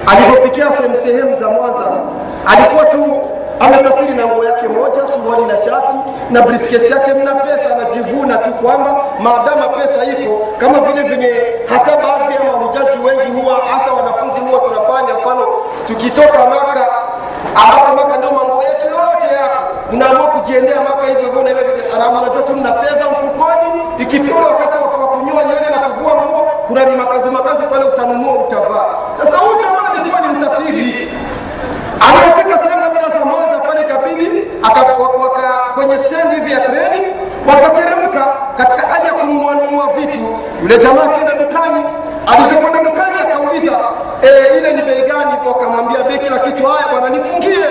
Alipofikia 0.06 0.66
sehemu 0.76 0.96
sehemu 1.04 1.40
za 1.40 1.48
Mwanza, 1.48 1.92
alikuwa 2.46 2.84
tu 2.84 3.20
amesafiri 3.60 4.14
na 4.14 4.26
nguo 4.26 4.44
yake 4.44 4.68
moja, 4.68 5.00
suruali 5.14 5.44
na 5.44 5.58
shati 5.58 5.94
na 6.30 6.42
briefcase 6.42 6.88
yake, 6.88 7.14
mna 7.14 7.34
pesa, 7.34 7.76
anajivuna 7.76 8.38
tu 8.38 8.54
kwamba 8.54 9.04
maadama 9.22 9.68
pesa 9.68 10.04
iko, 10.04 10.46
kama 10.58 10.80
vile 10.80 11.02
vyenye 11.08 11.42
hata 11.68 11.96
baadhi 11.96 12.34
ya 12.34 12.44
mahujaji 12.52 12.98
wengi 13.04 13.40
huwa 13.40 13.54
hasa 13.54 13.92
wanafunzi 13.92 14.40
huwa 14.40 14.60
tunafanya 14.60 15.14
mfano, 15.20 15.46
tukitoka 15.86 16.38
Maka 16.50 16.86
ambapo 17.54 17.96
Maka 17.96 18.16
ndio 18.18 18.32
mambo 18.32 18.62
yetu 18.62 18.86
yote 18.86 19.34
yako, 19.34 19.62
unaamua 19.92 20.26
kujiendea 20.28 20.80
Maka 20.80 21.06
hivyo 21.06 21.22
hivyo 21.22 21.42
na 21.42 21.48
hivyo 21.48 21.64
haramu, 21.92 22.18
unajua 22.22 22.42
tu 22.42 22.56
mna 22.56 22.72
fedha 22.72 23.04
mfukoni, 23.10 23.82
ikifika 23.98 24.34
wakati 24.38 24.78
wa 24.82 25.08
kunyoa 25.08 25.44
nywele 25.44 25.70
na 25.70 25.78
kuvua 25.88 26.14
nguo, 26.14 26.50
kuna 26.66 26.84
ni 26.84 26.96
makazi 26.96 27.30
makazi 27.30 27.62
pale, 27.62 27.84
utanunua 27.84 28.32
utavaa. 28.44 28.86
Sasa 29.18 29.36
huyu 29.38 29.56
jamaa 29.58 30.00
alikuwa 30.00 30.20
ni 30.20 30.28
msafiri 30.38 31.12
alipofika 32.00 32.58
sehemu 32.64 32.80
labda 32.80 33.08
za 33.08 33.24
Mwanza 33.24 33.58
pale 33.58 33.84
kabidi 33.84 34.44
aka, 34.62 34.80
waka, 35.22 35.60
kwenye 35.74 35.98
stendi 35.98 36.34
hivi 36.36 36.52
ya 36.52 36.60
treni 36.60 37.06
wakateremka 37.48 38.26
katika 38.56 38.86
hali 38.86 39.06
ya 39.06 39.14
vitu. 39.96 40.38
Yule 40.62 40.78
jamaa 40.78 41.02
akaenda 41.04 41.32
dukani 41.34 41.84
alivyokwenda 42.26 42.90
dukani 42.90 43.16
akauliza 43.20 43.78
e, 44.22 44.58
ile 44.58 44.72
ni 44.72 44.82
bei 44.82 45.02
gani? 45.02 45.32
Wakamwambia 45.48 46.02
bei 46.02 46.18
kila 46.18 46.38
kitu. 46.38 46.66
Haya 46.66 46.88
bwana 46.92 47.08
nifungie. 47.16 47.64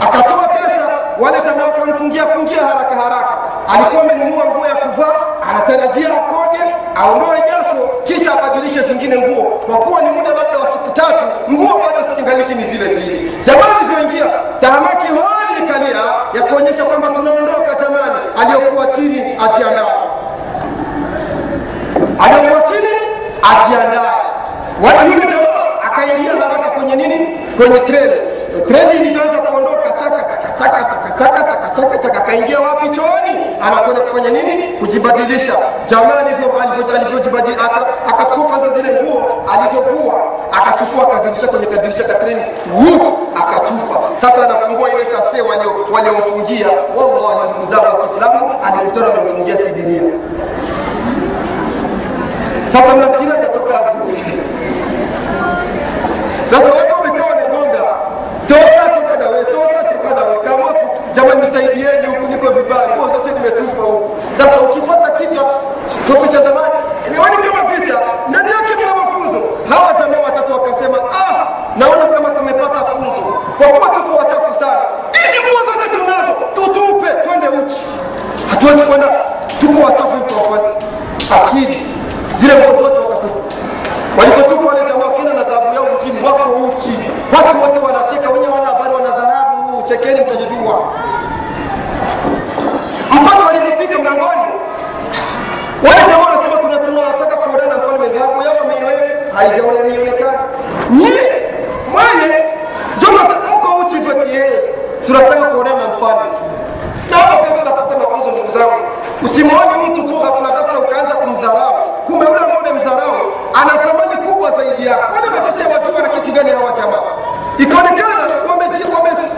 Akatoa 0.00 0.48
pesa 0.48 0.88
wale 1.20 1.40
jamaa 1.40 1.64
wakamfungia 1.64 2.26
fungia 2.26 2.62
haraka 2.66 2.94
haraka. 2.94 3.34
Alikuwa 3.74 4.02
amenunua 4.02 4.44
nguo 4.44 4.66
ya 4.66 4.74
kuvaa 4.74 5.14
anatarajia 5.50 6.08
akoje, 6.08 6.62
aondoe 6.96 7.38
jasho 7.38 7.90
kisha 8.04 8.32
abadilishe 8.32 8.80
zingine 8.80 9.18
nguo. 9.18 9.44
Kwa 9.44 9.76
kuwa 9.78 10.02
ni 10.02 10.10
muda 10.10 10.30
labda 10.30 10.58
wa 10.58 10.66
siku 10.72 10.90
tatu 10.90 11.24
nguo 11.52 11.78
bado 11.78 12.08
sikingaliki 12.08 12.54
ni 12.54 12.64
zile 12.64 12.94
zile. 12.94 13.30
Jamaa 13.42 13.64
alivyoingia 13.80 14.24
tahamaki 14.60 15.06
holi 15.08 15.33
aliyokuwa 18.84 18.96
chini 18.96 19.20
atiandae, 19.44 19.94
aliyokuwa 22.24 22.62
chini 22.62 22.88
atiandae. 23.42 24.14
Yule 25.10 25.26
jamaa 25.26 25.64
akaingia 25.82 26.30
haraka 26.32 26.70
kwenye 26.70 26.96
nini, 26.96 27.38
kwenye 27.56 27.78
treni. 27.80 28.12
Treni 28.68 29.00
ilivyoanza 29.00 29.38
kuondoka, 29.38 29.92
chaka 29.92 30.24
chaka 30.24 30.52
chaka 30.54 30.84
chaka 31.18 31.42
chaka 31.42 31.68
chaka 31.76 31.98
chaka 31.98 32.20
akaingia 32.34 32.60
wapi 32.60 32.88
chooni? 32.88 33.46
Anakwenda 33.62 34.00
kufanya 34.00 34.30
nini? 34.30 34.62
Kujibadilisha. 34.78 35.52
Jamaa 35.86 36.18
alivyojibadilisha 36.18 37.70
akachukua 38.08 38.44
kwanza 38.44 38.68
zile 38.76 39.02
nguo 39.02 39.44
alizovua 39.52 40.14
akachukua 40.52 41.02
akazirusha 41.12 41.48
kwenye 41.48 41.66
kadirisha 41.66 42.04
ka 42.04 42.14
akatupa. 43.34 44.00
Sasa 44.14 44.44
anafungua 44.44 44.88
ile 44.90 45.04
sashe 45.04 45.42
waliomfungia. 45.92 46.66
Wallahi 46.96 47.48
ndugu 47.50 47.72
zangu 47.72 47.84
wa 47.86 48.06
kiislamu 48.08 48.50
alikutana 48.64 49.06
amemfungia 49.14 49.56
sidiria. 49.56 50.02
Sasa 52.72 52.96
mnafikiri 52.96 53.30
atatokaje 53.32 53.98
sasa 56.50 56.64
watu 56.64 56.94
wamekaa 56.94 57.24
wamegonga 57.30 57.84
toka 58.46 58.88
toka 59.00 59.16
dawe 59.16 59.44
toka 59.44 59.84
toka 59.84 60.14
dawe 60.20 60.38
kama 60.44 60.74
jamani 61.28 61.46
nisaidieni 61.46 62.06
huku 62.06 62.22
niko 62.32 62.48
vibaya. 62.52 62.88
Nguo 62.96 63.06
zote 63.12 63.32
nimetupa 63.34 63.82
huku. 63.82 64.10
Sasa 64.38 64.60
ukipata 64.60 65.10
kipya 65.10 65.42
tope 66.06 66.28
cha 66.28 66.42
zamani 66.42 66.74
nioni 67.10 67.36
kama 67.36 67.70
visa. 67.70 68.00
Ndani 68.28 68.50
yake 68.50 68.72
mna 68.76 68.94
mafunzo. 69.04 69.40
Hawa 69.68 69.92
jamaa 69.92 70.20
watatu 70.24 70.52
wakasema 70.52 70.98
ah 70.98 71.46
naona 71.76 72.06
kama 72.06 72.30
tumepata 72.30 72.84
funzo. 72.84 73.22
Kwa 73.58 73.66
kuwa 73.68 73.88
tuko 73.88 74.16
wachafu 74.16 74.54
sana. 74.60 74.80
Hizi 75.12 75.38
nguo 75.42 75.60
zote 75.72 75.88
tunazo 75.96 76.32
tutupe 76.54 77.08
twende 77.24 77.48
uchi. 77.48 77.84
Hatuwezi 78.50 78.82
kwenda 78.82 79.08
tuko 79.60 79.84
wachafu 79.86 80.14
akili. 81.44 81.86
Zile 82.32 82.54
nguo 82.54 82.82
zote 82.82 82.98
wakatupa 83.00 83.34
walipotupa 84.18 84.66
wale 84.68 84.80
jamaa 84.88 85.06
wakenda 85.06 85.32
na 85.32 85.42
dhahabu 85.44 85.74
yao 85.74 85.86
mjini 85.96 86.26
wako 86.26 86.50
uchi 86.50 86.98
watu 87.36 87.60
wote 87.62 87.78
wanacheka 87.78 88.30
wenye 88.30 88.46
wana 88.48 88.66
habari 88.66 88.94
wana 88.94 89.08
dhahabu 89.08 89.82
chekeni 89.82 90.20
mtajijua 90.20 90.78
mpaka 93.12 93.44
walipofika 93.46 93.98
mlangoni 93.98 94.48
wale 95.86 96.00
jamaa 96.08 96.24
wanasema 96.24 96.56
tunataka 96.86 97.36
kuonana 97.36 97.76
mfalme 97.78 98.06
dhahabu 98.08 98.42
yao 98.42 98.54
wameiweka 98.60 99.36
haionekani 99.36 100.38
nyie 100.90 101.32
mwenye 101.92 102.34
jona 102.98 103.22
mko 103.56 103.76
uchi 103.80 103.98
vati 103.98 104.28
yeye 104.30 104.60
tunataka 105.06 105.42
kuonana 105.42 105.76
na 105.76 105.88
mfalme 105.88 106.30
na 107.10 107.16
hapa 107.16 107.36
pia 107.36 107.58
tunapata 107.58 107.98
mafunzo 107.98 108.30
ndugu 108.32 108.50
zangu 108.58 108.72
usimwone 109.24 109.70
mtu 109.90 110.02
tu 110.02 110.18
ghafla 110.20 110.50
ghafla 110.50 110.78
ukaanza 110.78 111.14
kumdharau 111.14 111.74
kumbe 112.06 112.26
yule 112.26 112.38
ambao 112.40 112.58
unamdharau 112.58 113.16
ana 113.54 113.70
thamani 113.82 114.16
kubwa 114.28 114.50
zaidi 114.50 114.86
yako 114.86 115.12
wale 115.14 115.26
matosha 115.30 115.68
wajua 115.68 116.02
na 116.02 116.08
kitu 116.08 116.32
gani 116.32 116.50
hawa 116.50 116.72
jamaa 116.72 117.02
ikaonekana 117.58 118.24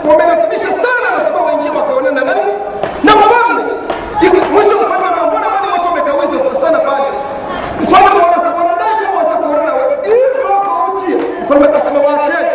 wamerasibisha 0.09 0.71
sana 0.71 1.07
nasema 1.17 1.41
waingie 1.45 1.69
wakaonana 1.69 2.21
nani 2.23 2.41
na 3.03 3.11
mfalme. 3.15 3.63
Mwisho 4.51 4.75
mfalme 4.81 5.07
anaambona 5.07 5.47
wale 5.47 5.67
watu 5.73 5.85
wamekawiza 5.87 6.61
sana 6.61 6.79
pale? 6.79 7.07
Mfalme 7.81 8.21
wanadai 8.57 9.17
watakuonana 9.17 9.71
hivyo 10.03 10.45
wakautia 10.53 11.17
mfalme 11.43 11.65
akasema 11.65 11.99
waacheni 11.99 12.49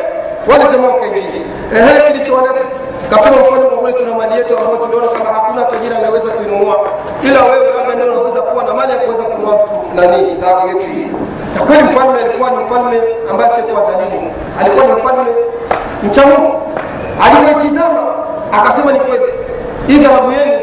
wale 0.51 0.65
jamaa 0.73 0.89
wakaingia. 0.89 1.31
Ehe 1.77 2.13
kilichowaleta 2.13 2.65
kasema 3.11 3.37
mfalme, 3.37 3.67
kwa 3.67 3.79
kweli 3.79 3.97
tuna 3.99 4.15
mali 4.15 4.35
yetu 4.35 4.59
ambayo 4.59 4.77
tuliona 4.77 5.09
kama 5.09 5.25
hakuna 5.31 5.65
tajiri 5.65 5.95
anaweza 5.95 6.31
kuinunua. 6.31 6.77
Ila 7.23 7.45
wewe 7.45 7.67
labda 7.77 7.95
ndio 7.95 8.13
unaweza 8.13 8.43
kuwa 8.43 8.65
na 8.65 8.75
mali 8.75 8.93
ya 8.93 8.99
kuweza 8.99 9.23
kununua 9.23 9.61
nani 9.95 10.35
dhahabu 10.35 10.67
yetu 10.69 10.87
hii. 10.87 11.07
Na 11.55 11.61
kweli 11.67 11.83
mfalme 11.83 12.21
alikuwa 12.25 12.51
ni 12.51 12.57
mfalme 12.65 13.03
ambaye 13.31 13.51
asiyekuwa 13.51 13.81
dhalimu. 13.91 14.33
Alikuwa 14.61 14.85
ni 14.87 14.93
mfalme 14.93 15.31
mcha 16.05 16.27
Mungu 16.27 16.63
alipoitizama 17.25 17.99
akasema 18.53 18.93
ni 18.93 19.01
kweli. 19.01 19.33
Hii 19.87 19.99
dhahabu 19.99 20.33
yenu 20.33 20.61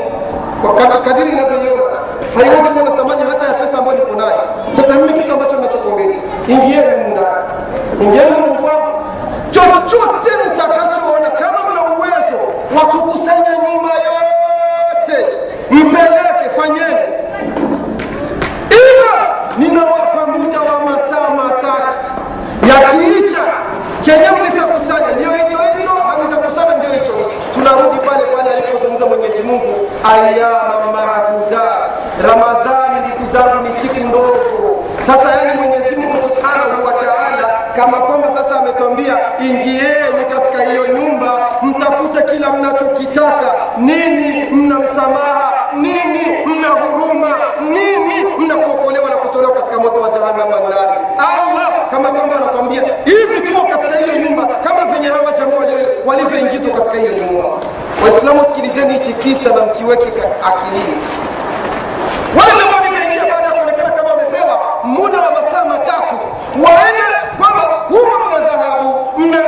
kadiri 1.06 1.30
inavyoiona 1.32 1.98
haiwezi 2.36 2.62
kuwa 2.70 2.84
na 2.90 2.92
thamani 2.96 3.22
hata 3.30 3.46
ya 3.48 3.54
pesa 3.54 3.78
ambayo 3.78 3.98
niko 3.98 4.16
nayo. 4.16 4.40
Sasa 4.76 4.94
mimi 4.94 5.14
kitu 5.20 5.34
ambacho 5.34 5.56
ninachokuombeni 5.56 6.22
ingieni 6.48 6.82
mundani 6.88 7.12
ndani. 7.12 7.46
Ingieni 8.02 8.32
humu 8.32 8.56
kwangu. 8.60 8.88
Chochote 9.52 10.32
mtakachoona 10.54 11.30
kama 11.30 11.58
mna 11.72 11.82
uwezo 11.98 12.38
wa 12.76 12.82
kukusanya 12.92 13.50
nyumba 13.52 13.90
yote 13.94 15.26
mpeleke 15.72 16.50
fanyeni. 16.58 17.06
Ila 18.70 19.14
ninawapa 19.58 20.28
muda 20.28 20.60
wa 20.60 20.80
masaa 20.86 21.30
matatu. 21.36 21.98
Yakiisha 22.70 23.44
chenye 24.02 24.28
mlisakusanya 24.42 25.12
ndio 25.16 25.32
hicho 25.32 25.58
hicho 25.58 25.90
hamjakusanya 25.90 26.78
ndio 26.78 26.90
hicho 26.90 27.12
hicho 27.18 27.36
tunarudi 27.54 27.98
pale 27.98 28.24
pale 28.36 28.50
alipozungumza 28.54 29.06
mwenyezi 29.06 29.44
mungu 29.44 29.89
ayama 30.04 30.80
maadudat, 30.92 31.90
ramadhani 32.30 33.00
ndugu 33.08 33.32
zangu 33.34 33.64
ni 33.64 33.72
siku 33.82 34.08
ndogo. 34.08 34.86
Sasa 35.08 35.32
yani 35.32 35.62
mwenyezi 35.62 35.96
mungu 35.96 36.16
subhanahu 36.28 36.86
wa 36.86 36.94
taala 36.94 37.50
kama 37.76 37.98
kwamba 37.98 38.28
sasa 38.38 38.60
ametwambia 38.60 39.18
ingieni 39.40 40.26
katika 40.36 40.64
hiyo 40.64 40.88
nyumba 40.88 41.48
mtafute 41.62 42.22
kila 42.22 42.50
mnachokitaka. 42.50 43.54
Nini 43.78 44.46
mna 44.52 44.76
msamaha? 44.80 45.54
Nini 45.74 46.46
mna 46.46 46.68
huruma? 46.68 47.30
Nini 47.62 48.26
mna 48.38 48.56
kuokolewa 48.56 49.10
na 49.10 49.16
kutolewa 49.16 49.52
katika 49.54 49.78
moto 49.80 50.02
wa 50.02 50.10
jahannama 50.10 50.60
nari 50.60 51.00
allah 51.18 51.90
kama 51.92 52.10
kwamba 52.12 52.36
anatwambia 52.36 52.82
hivi 53.06 53.42
tumo 53.42 53.66
katika 53.66 53.96
hiyo 53.96 54.16
nyumba 54.24 54.46
kama 54.46 54.86
venye 54.94 55.08
hawa 55.08 55.32
jamaa 55.32 55.56
walivyoingizwa 56.06 56.72
katika 56.78 56.98
hiyo 56.98 57.14
nyumba. 57.14 57.44
Waislamu 58.04 58.42
sikilizeni 58.80 58.94
hichi 58.94 59.14
kisa 59.14 59.56
na 59.56 59.66
mkiweke 59.66 60.06
akilini. 60.44 60.98
Wale 62.38 62.52
jamaa 62.60 62.76
walivyoingia 62.78 63.26
baada 63.26 63.48
ya 63.48 63.52
kuonekana 63.54 63.90
kama 63.92 64.10
wamepewa 64.10 64.60
muda 64.84 65.20
wa 65.20 65.32
masaa 65.32 65.66
matatu 65.66 66.16
waende 66.64 67.04
kwamba 67.38 67.62
humo 67.90 68.26
mna 68.30 68.40
dhahabu 68.50 69.20
mna 69.20 69.40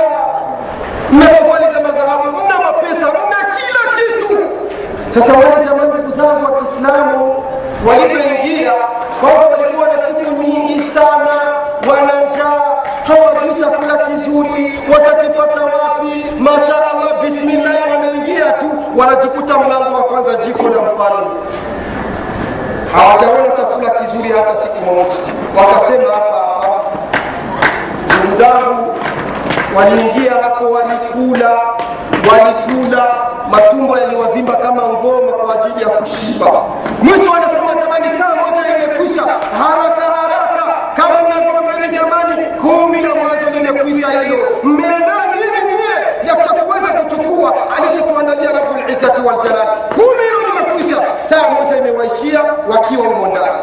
mna 1.11 1.25
tofali 1.27 1.73
za 1.73 1.79
madhahabu 1.81 2.27
mna 2.31 2.59
mapesa 2.65 3.07
mna 3.11 3.39
kila 3.55 3.83
kitu. 3.97 4.39
Sasa 5.09 5.33
wale 5.33 5.65
jamaa 5.65 5.83
ndugu 5.85 6.09
zangu 6.09 6.45
wa 6.45 6.51
kiislamu 6.61 7.43
walivyoingia 7.87 8.71
kwamba 9.21 9.45
walikuwa 9.47 9.87
na 9.87 9.93
siku 10.07 10.31
nyingi 10.43 10.81
sana 10.93 11.31
wanajaa 11.89 12.61
hawajui 13.07 13.53
chakula 13.53 13.97
kizuri 13.97 14.79
watakipata 14.93 15.60
wanajikuta 19.01 19.57
mlango 19.59 19.95
wa 19.95 20.03
kwanza 20.03 20.35
jiko 20.35 20.63
la 20.63 20.81
mfalme. 20.81 21.31
Hawajaona 22.93 23.51
chakula 23.55 23.89
kizuri 23.89 24.29
hata 24.29 24.55
siku 24.55 24.77
moja. 24.85 25.15
Wakasema 25.57 26.11
hapa 26.13 26.35
hapa. 26.37 26.81
Ndugu 28.19 28.37
zangu 28.37 28.95
waliingia 29.75 30.31
hapo 30.43 30.71
walikula 30.71 31.59
walikula. 32.31 33.07
Matumbo 33.51 33.97
yaliwavimba 33.97 34.55
kama 34.55 34.81
ngoma 34.87 35.31
kwa 35.31 35.55
ajili 35.65 35.81
ya 35.81 35.89
kushiba. 35.89 36.47
Mwisho 37.03 37.31
wanasema 37.31 37.75
jamani 37.75 38.05
saa 38.19 38.35
moja 38.35 38.61
imekwisha 38.77 39.21
haraka 39.61 40.01
haraka 40.01 40.63
kama 40.95 41.15
mnavyoambeni 41.29 41.93
jamani 41.97 42.45
kumi 42.61 43.01
na 43.01 43.15
mwanzo 43.15 43.49
limekwisha 43.53 44.07
hilo 44.21 44.37
mmeandaa 44.63 45.25
nini 45.25 45.65
nyie 45.73 46.27
ya 46.29 46.35
cha 46.43 46.53
kuweza 46.53 46.87
kuchukua 47.41 47.77
alichotuandalia 47.77 48.51
rabulizzati 48.51 49.21
waljalal 49.21 49.67
kumi 49.95 50.23
hilo 50.23 50.39
limekwisha 50.47 50.97
saa 51.29 51.49
moja 51.49 51.77
imewaishia 51.77 52.43
wakiwa 52.67 53.07
humo 53.07 53.27
ndani. 53.27 53.57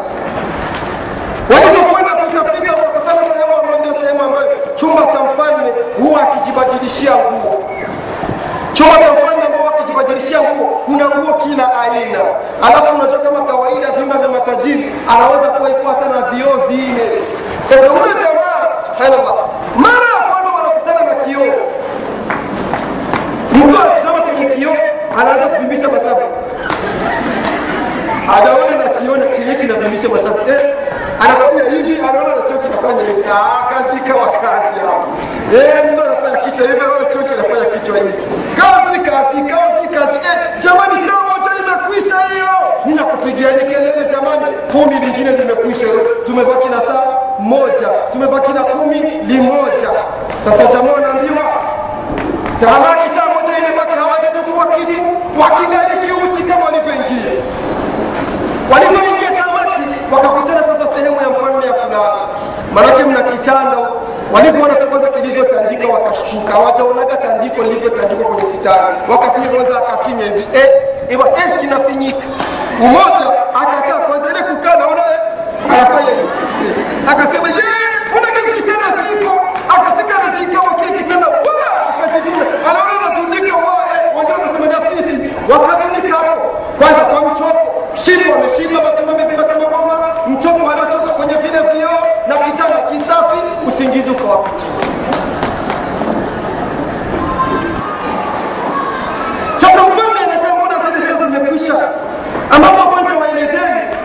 Walivyokwenda 1.53 2.11
pikapika 2.15 2.71
wakakutana 2.75 3.21
sehemu 3.33 3.53
ambayo 3.61 3.79
ndio 3.79 3.93
sehemu 3.93 4.23
ambayo 4.23 4.47
chumba 4.75 5.01
cha 5.01 5.19
mfalme 5.19 5.73
huwa 5.99 6.21
akijibadilishia 6.21 7.11
nguo. 7.15 7.63
Chumba 8.73 8.95
cha 8.97 9.13
mfalme 9.13 9.43
ambao 9.45 9.65
wakijibadilishia 9.65 10.41
nguo 10.41 10.65
kuna 10.85 11.05
nguo 11.09 11.33
kila 11.33 11.81
aina. 11.81 12.19
Alafu 12.67 12.95
unajua 12.95 13.19
kama 13.19 13.41
kawaida 13.41 13.91
vyumba 13.91 14.17
vya 14.17 14.27
matajiri 14.27 14.91
anaweza 15.09 15.47
kuwa 15.51 15.69
hata 15.87 16.09
na 16.09 16.21
vioo 16.29 16.57
vine 16.67 17.09
sasa 17.69 17.91
ule 17.91 18.13
jamaa 18.23 18.83
subhanallah 18.85 19.35
mara 19.75 20.07
ya 20.17 20.21
kwanza 20.31 20.51
wanakutana 20.51 21.01
na 21.05 21.15
kioo 21.15 21.53
mtu 23.53 23.77
anatizama 23.81 24.21
kwenye 24.21 24.45
kioo 24.45 24.75
anaanza 25.19 25.47
kuvimbisha 25.47 25.87
mashavu 25.89 26.21
anaona 28.37 28.75
na 28.83 28.89
kioo 28.89 29.17
na 29.17 29.25
chenye 29.35 29.55
kinavimbisha 29.55 30.09
mashavu 30.09 30.39
eh, 30.49 30.75
anafanya 31.23 31.63
hivi 31.71 31.99
anaona 32.09 32.35
na 32.35 32.41
kioo 32.41 32.57
kinafanya 32.59 33.01
hivi 33.07 33.23
ah, 33.33 33.63
kazi 33.73 33.97
ikawa 33.97 34.25
kazi 34.27 34.79
hapo 34.85 35.07
eh, 35.55 35.91
mtu 35.91 36.01
anafanya 36.03 36.37
kichwa 36.37 36.67
hivi 36.67 36.79
anaona 36.85 37.05
kioo 37.05 37.23
kinafanya 37.23 37.65
kichwa 37.65 37.97
hivi 37.97 38.13
kazi 38.61 38.99
kazi 38.99 39.41
kazi 39.53 39.87
kazi 39.95 40.17
eh, 40.29 40.37
jamani 40.59 40.95
saa 41.07 41.21
moja 41.29 41.51
imekwisha 41.61 42.15
hiyo 42.33 42.53
ninakupigiani 42.85 43.59
kelele 43.59 44.05
jamani 44.11 44.45
kumi 44.71 44.95
lingine 45.05 45.31
limekwisha 45.31 45.85
hilo 45.85 45.99
tumebaki 46.25 46.69
na 46.69 46.77
saa 46.81 47.03
moja 47.39 47.87
tumebaki 48.11 48.53
na 48.53 48.63
kumi 48.63 48.99
limoja 48.99 49.89
sasa 50.43 50.65
jamaa 50.65 50.91
wanaambiwa 50.93 51.43
tahamaki 52.61 53.09
saa 53.15 53.27
moja 53.33 53.57
imebaki 53.57 53.95
hawajachukua 53.99 54.65
kitu 54.65 55.01
wakingali 55.41 56.07
kiuchi 56.07 56.43
kama 56.43 56.65
walivyoingia 56.65 57.31
walivyoingia 58.71 59.31
tamaki 59.31 59.81
wakakutana 60.13 60.61
sasa 60.61 60.95
sehemu 60.95 61.15
ya 61.21 61.29
mfalme 61.29 61.65
ya 61.65 61.73
kulala 61.73 62.15
manake 62.73 63.03
mna 63.03 63.21
kitanda 63.23 63.77
walivyoona 64.33 64.75
tu 64.75 64.87
kwanza 64.87 65.07
kilivyotandika 65.07 65.87
wakashtuka 65.87 66.51
hawajaonaga 66.53 67.17
lilivyotandikwa 68.09 68.35
kwenye 68.35 68.51
kitani, 68.57 68.97
wakafinya 69.11 69.47
kwanza 69.49 69.77
akafinya 69.77 70.23
hivi 70.25 70.47
eh, 70.53 70.69
iwa, 71.09 71.27
eh, 71.29 71.59
kinafinyika 71.59 72.27
umoja 72.81 73.25
akakaa 73.61 73.99
kwanza 73.99 74.29
ile 74.31 74.41
kukaa 74.43 74.75
naona 74.75 75.03
anafanya 75.69 76.09
hivi 76.09 76.29
eh. 76.69 77.11
akasema 77.11 77.38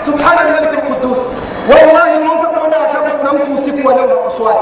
سبحان 0.07 0.47
الملك 0.47 0.73
القدوس. 0.79 1.19
والله 1.71 2.11
ما 2.27 2.35
زقنا 2.43 2.79
جبك 2.93 3.33
لم 3.33 3.39
توسك 3.45 3.87
ولولا 3.87 4.15
قصوان 4.15 4.57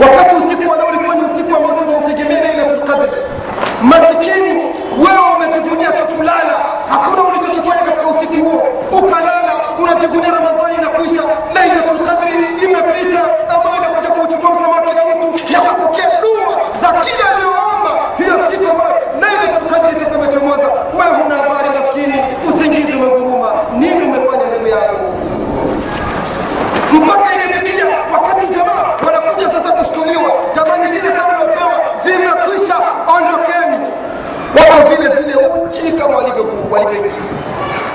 وكتوسك 0.00 0.58
ولولا 0.70 0.96
كون 1.06 1.16
يوسك 1.22 1.48
وموتنا 1.56 1.96
وتجمعنا 1.96 2.50
إلى 2.54 2.62
القدر. 2.74 3.10
مسكيني 3.82 4.54
wewe 4.98 5.20
umejivunia 5.36 5.92
tukulala 5.92 6.56
hakuna 6.88 7.22
ulichokifanya 7.22 7.82
katika 7.82 8.06
usiku 8.08 8.34
huo 8.34 8.62
ukalala 8.98 9.52
unajivunia 9.82 10.30
ramadhani 10.30 10.76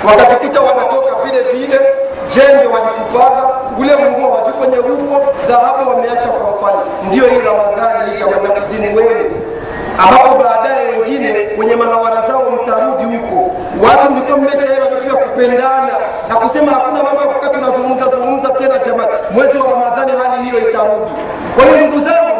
wakajikuta 0.06 0.60
wanatoka 0.60 1.14
vile 1.24 1.42
vile 1.42 1.80
jembe 2.34 2.66
walitupaga 2.66 3.44
ule 3.78 3.96
munguo 3.96 4.30
waju 4.30 4.52
kwenye 4.52 4.76
huko 4.76 5.22
dhahabu 5.48 5.90
wameacha 5.90 6.28
kwa 6.28 6.50
mfalme 6.56 6.82
ndio 7.08 7.24
hii 7.28 7.38
ramadhani 7.46 8.10
hii 8.10 8.18
jamani 8.18 8.48
kuzimu 8.60 8.96
wenu 8.96 9.40
ambapo 9.98 10.44
baadaye 10.44 10.88
wengine 10.98 11.48
wenye 11.58 11.76
mahawara 11.76 12.26
zao 12.28 12.50
mtarudi 12.50 13.04
huko. 13.16 13.50
Watu 13.86 14.10
mlikuwa 14.10 14.38
mmeshaenda 14.38 14.84
vitu 14.84 15.08
vya 15.08 15.24
kupendana 15.24 15.88
na 16.28 16.36
kusema 16.36 16.72
hakuna 16.72 17.02
mambo 17.02 17.20
ya 17.22 17.26
kukaa 17.28 17.48
tunazungumza 17.48 18.04
zungumza 18.04 18.50
tena 18.50 18.78
jamani. 18.78 19.10
Mwezi 19.30 19.58
wa 19.58 19.66
ramadhani 19.70 20.12
hali 20.22 20.42
hiyo 20.44 20.68
itarudi. 20.68 21.10
Kwa 21.56 21.64
hiyo 21.64 21.76
ndugu 21.86 22.04
zangu 22.04 22.34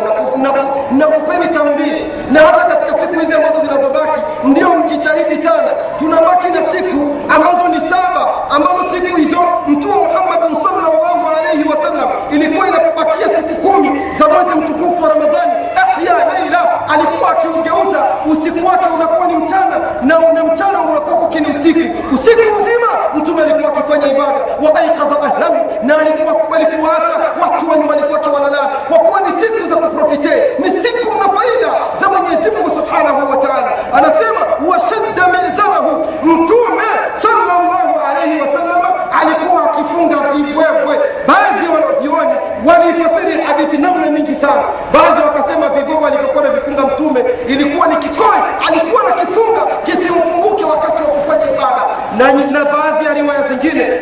nakupeni 0.90 1.48
tambii 1.48 2.06
na 2.30 2.40
hasa 2.40 2.64
katika 2.64 2.98
siku 3.00 3.14
hizi 3.14 3.32
ambazo 3.34 3.60
zinazobaki 3.60 4.20
ndio 4.44 4.68
mjitahidi 4.68 5.36
sana 5.36 5.68
tunabaki 5.96 6.48
na 6.48 6.62
siku 6.72 7.14
ambazo 7.34 7.68
ni 7.68 7.80
saba 7.80 8.28
ambazo 8.50 8.82
siku 8.94 9.16
hizo 9.16 9.38
mtume 9.66 9.94
muhammadin 9.94 10.56
salllahu 10.56 11.28
alaihi 11.38 11.68
wasallam 11.68 12.08
ilikuwa 12.30 12.68
inapobakia 12.68 13.28
siku 13.36 13.54
kumi 13.68 14.00
za 14.18 14.28
mwezi 14.28 14.58
mtukufu 14.58 15.02
wa 15.02 15.08
ramadhani 15.08 15.52
ahya 15.76 16.14
laila 16.24 16.88
alikuwa 16.88 17.30
akiugeuza 17.30 18.04
usiku 18.32 18.66
wake 18.66 18.84
unakuwa 18.94 19.26
ni 19.26 19.36
mchana 19.36 19.76
na 20.02 20.18
una 20.18 20.44
mchana 20.44 20.80
unakuwa 20.80 21.28
kini 21.28 21.46
usiku 21.46 21.80
usiku 22.14 22.42
mzima 22.60 22.88
mtume 23.14 23.42
alikuwa 23.42 23.68
akifanya 23.72 24.06
ibada 24.12 24.40
wa 24.62 24.80
aikadha 24.80 25.16
ahlahu 25.22 25.56
na 25.82 25.98
alikuwa 25.98 26.34
alikuwaacha 26.56 27.14
watu 27.42 27.70
wa 27.70 27.76
nyumbani 27.76 28.02
kwake 28.02 28.28
wanalala 28.28 28.70
kwa 28.88 28.98
kuwa 28.98 29.20
ni 29.20 29.42
siku 29.42 29.68
za 29.68 29.76
kuprofite 29.76 30.42
ni 30.58 30.70
siku 30.70 31.12
mna 31.12 31.24
faida 31.38 31.70
za 32.00 32.08
mwenyezi 32.08 32.50
mungu 32.50 32.70
subhanahu 32.70 33.30
wa 33.30 33.36
taala 33.36 33.72
anasema 33.94 34.40
washadda 34.70 35.22
mizarahu 35.28 36.04
mtume 36.24 36.84
sallallahu 37.22 38.00
alaihi 38.10 38.40
wasallama 38.40 38.88
alikuwa 39.20 39.64
akifunga 39.64 40.16
vibwebwe 40.32 41.00
baadhi 41.26 41.64
ya 41.66 41.70
wanavyuoni 41.74 42.32
waliifasiri 42.66 43.42
hadithi 43.42 43.78
namna 43.78 44.08
nyingi 44.10 44.34
sana 44.34 44.62
baadhi 44.92 45.22
wakasema 45.22 45.68
vibwebwe 45.68 46.06
alivyokuwa 46.08 46.44
navifunga 46.44 46.82
mtume 46.82 47.24
ilikuwa 47.48 47.86
ni 47.88 47.96
kikoi 47.96 48.38
alikuwa 48.68 49.02
na 49.02 49.12
kifunga 49.12 49.60
kisimfunguke 49.82 50.64
wakati 50.64 51.02
wa 51.02 51.08
kufanya 51.08 51.44
ibada 51.52 51.82
na, 52.18 52.32
na 52.58 52.64
baadhi 52.64 53.04
ya 53.04 53.14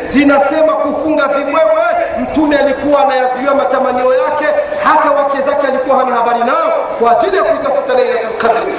zinasema 0.07 0.73
kufunga 0.73 1.27
vibwebwe. 1.27 1.83
Mtume 2.19 2.57
alikuwa 2.57 3.01
anayaziwia 3.05 3.53
matamanio 3.53 4.13
yake 4.15 4.45
hata 4.83 5.11
wake 5.11 5.37
zake 5.41 5.67
alikuwa 5.67 5.97
hana 5.97 6.15
habari 6.15 6.39
nao 6.39 6.73
kwa 6.99 7.11
ajili 7.11 7.37
ya 7.37 7.43
kuitafuta 7.43 7.93
lailatul 7.93 8.37
qadri 8.37 8.73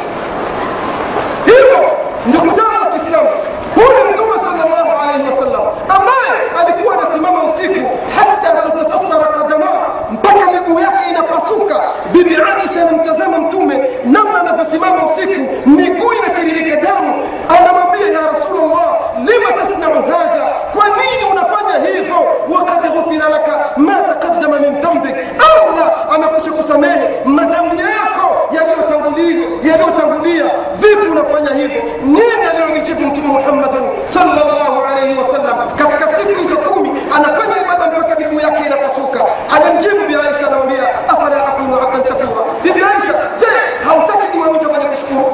hivyo 1.45 1.91
ndugu 2.27 2.47
zangu 2.47 2.81
wa 2.85 2.87
kiislamu 2.93 3.29
huu 3.75 3.93
ni 4.05 4.13
mtume 4.13 4.33
salllahu 4.45 4.91
alaihi 5.03 5.29
wasallam 5.31 5.63
ambaye 5.89 6.33
alikuwa 6.63 6.95
anasimama 6.95 7.43
usiku 7.45 7.89
hata 8.19 8.49
tatafatara 8.61 9.25
kadama 9.27 9.69
mpaka 10.11 10.53
miguu 10.53 10.81
yake 10.81 11.11
inapasuka. 11.11 11.83
Bibi 12.13 12.35
aisha 12.37 12.83
anamtazama 12.89 13.39
mtume 13.39 13.81
namna 14.05 14.41
anavyosimama 14.41 15.07
usiku 15.07 15.69
miguu 15.69 16.13
inatiririka 16.13 16.77
damu. 16.77 17.25
Anamwambia 17.59 18.07
ya 18.07 18.21
rasulllah 18.33 18.97
lima 19.19 19.53
tasnau 19.53 20.03
hadha 20.03 20.53
kwa 20.73 20.85
nini 20.89 21.31
unafanya 21.33 21.87
hivyo 21.87 22.34
wakad 22.49 22.93
ghufira 22.93 23.29
laka 23.29 23.71
ma 23.77 23.95
taqaddama 24.03 24.59
min 24.61 24.81
dhambik 24.81 25.15
allah 25.39 26.15
amekusha 26.15 26.53
kusamehe 26.53 27.09
madhambi 27.25 27.77
yako 27.79 28.49
yaliyotangulia 28.53 30.45
vipi 30.77 31.07
unafanya 31.11 31.51
hivyo 31.51 31.83
nini 32.03 32.45
alilonijibu 32.51 33.01
mtume 33.01 33.27
muhammadin 33.29 33.83
sallallahu 34.07 34.85
alaihi 34.91 35.19
wasallam 35.19 35.57
katika 35.77 36.17
siku 36.17 36.35
hizo 36.41 36.57
kumi 36.57 36.91
anafanya 37.17 37.61
ibada 37.65 37.87
mpaka 37.87 38.15
miguu 38.21 38.41
yake 38.41 38.67
inapasuka. 38.67 39.21
Alimjibu 39.57 40.07
bi 40.09 40.15
anamwambia 40.47 41.09
afala 41.09 41.47
akunu 41.49 41.75
abdan 41.83 42.05
shakura 42.05 42.45
bibi 42.63 42.81
aisha 42.81 43.15
je 43.37 43.47
hautaki 43.89 44.27
diwe 44.33 44.51
mtu 44.51 44.71
mwenye 44.71 44.85
kushukuru 44.85 45.27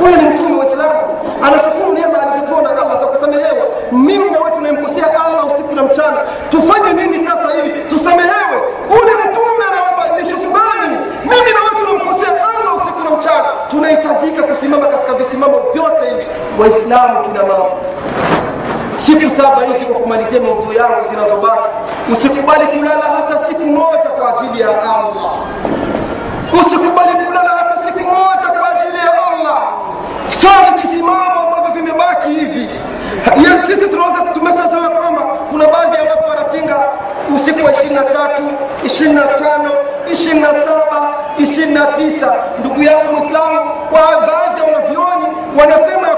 huyu 0.00 0.16
ni 0.16 0.28
mtume 0.28 0.58
wa 0.58 0.64
islamu 0.66 1.00
anashukuru 1.42 1.92
neema 1.92 2.22
alizopewa 2.22 2.62
na 2.62 2.70
allah 2.70 3.00
za 3.00 3.06
kusamehewa 3.06 3.66
mimi 3.92 4.30
na 4.30 4.38
wewe 4.38 4.50
tunayemkosea 4.50 5.06
allah 5.26 5.46
usiku 5.46 5.74
na 5.74 5.82
mchana 5.82 6.18
tufanye 6.50 6.92
nini 6.92 7.26
sasa 7.28 7.48
ili 7.64 7.84
tusamehewe 7.84 8.58
huyu 8.88 9.04
ni 9.04 9.14
mtume 9.30 9.64
anaomba 9.70 10.18
ni 10.22 10.30
shukurani 10.30 10.96
mimi 11.24 11.50
na 11.56 11.60
wewe 11.64 11.74
tunamkosea 11.80 12.32
allah 12.32 12.76
usiku 12.84 13.00
na 13.04 13.10
mchana 13.16 13.44
tunahitajika 13.68 14.42
kusimama 14.42 14.86
katika 14.86 15.14
visimamo 15.14 15.58
vyote 15.72 16.04
hivi 16.10 16.26
waislamu 16.62 17.22
kina 17.22 17.42
mama 17.42 17.64
siku 18.96 19.30
saba 19.30 19.64
hizi 19.66 19.84
kwa 19.86 20.00
kumalizia 20.00 20.40
maudhui 20.40 20.76
yangu 20.76 21.04
zinazobaki 21.10 21.68
usikubali 22.12 22.66
kulala 22.66 23.02
hata 23.16 23.38
siku 23.48 23.62
moja 23.66 24.08
kwa 24.18 24.38
ajili 24.40 24.60
ya 24.60 24.68
allah. 24.68 25.32
Usikubali 26.52 27.26
kulala 27.26 27.50
hata 27.58 27.76
siku 27.86 27.98
moja 27.98 28.46
kwa 28.58 28.70
ajili 28.70 28.96
ya 28.98 29.12
allah. 29.12 29.62
Swali 30.40 30.82
kisimama 30.82 31.34
ambavyo 31.46 31.72
vimebaki 31.74 32.28
hivi. 32.28 32.70
Sisi 33.66 33.88
tunaweza 33.88 34.20
tumeshazoea 34.34 34.88
kwamba 34.88 35.22
kuna 35.50 35.66
baadhi 35.66 35.96
ya 35.96 36.02
watu 36.10 36.22
usiku 37.34 37.64
wa 37.64 37.70
23 37.72 38.28
25 38.84 39.70
27 40.12 41.12
29 41.38 42.34
ndugu 42.60 42.82
yangu 42.82 43.12
mwislamu 43.12 43.60
baadhi 44.26 44.60
ya 44.60 44.66
wanavyoni 44.72 45.26
wanasema 45.60 46.08
ya 46.08 46.16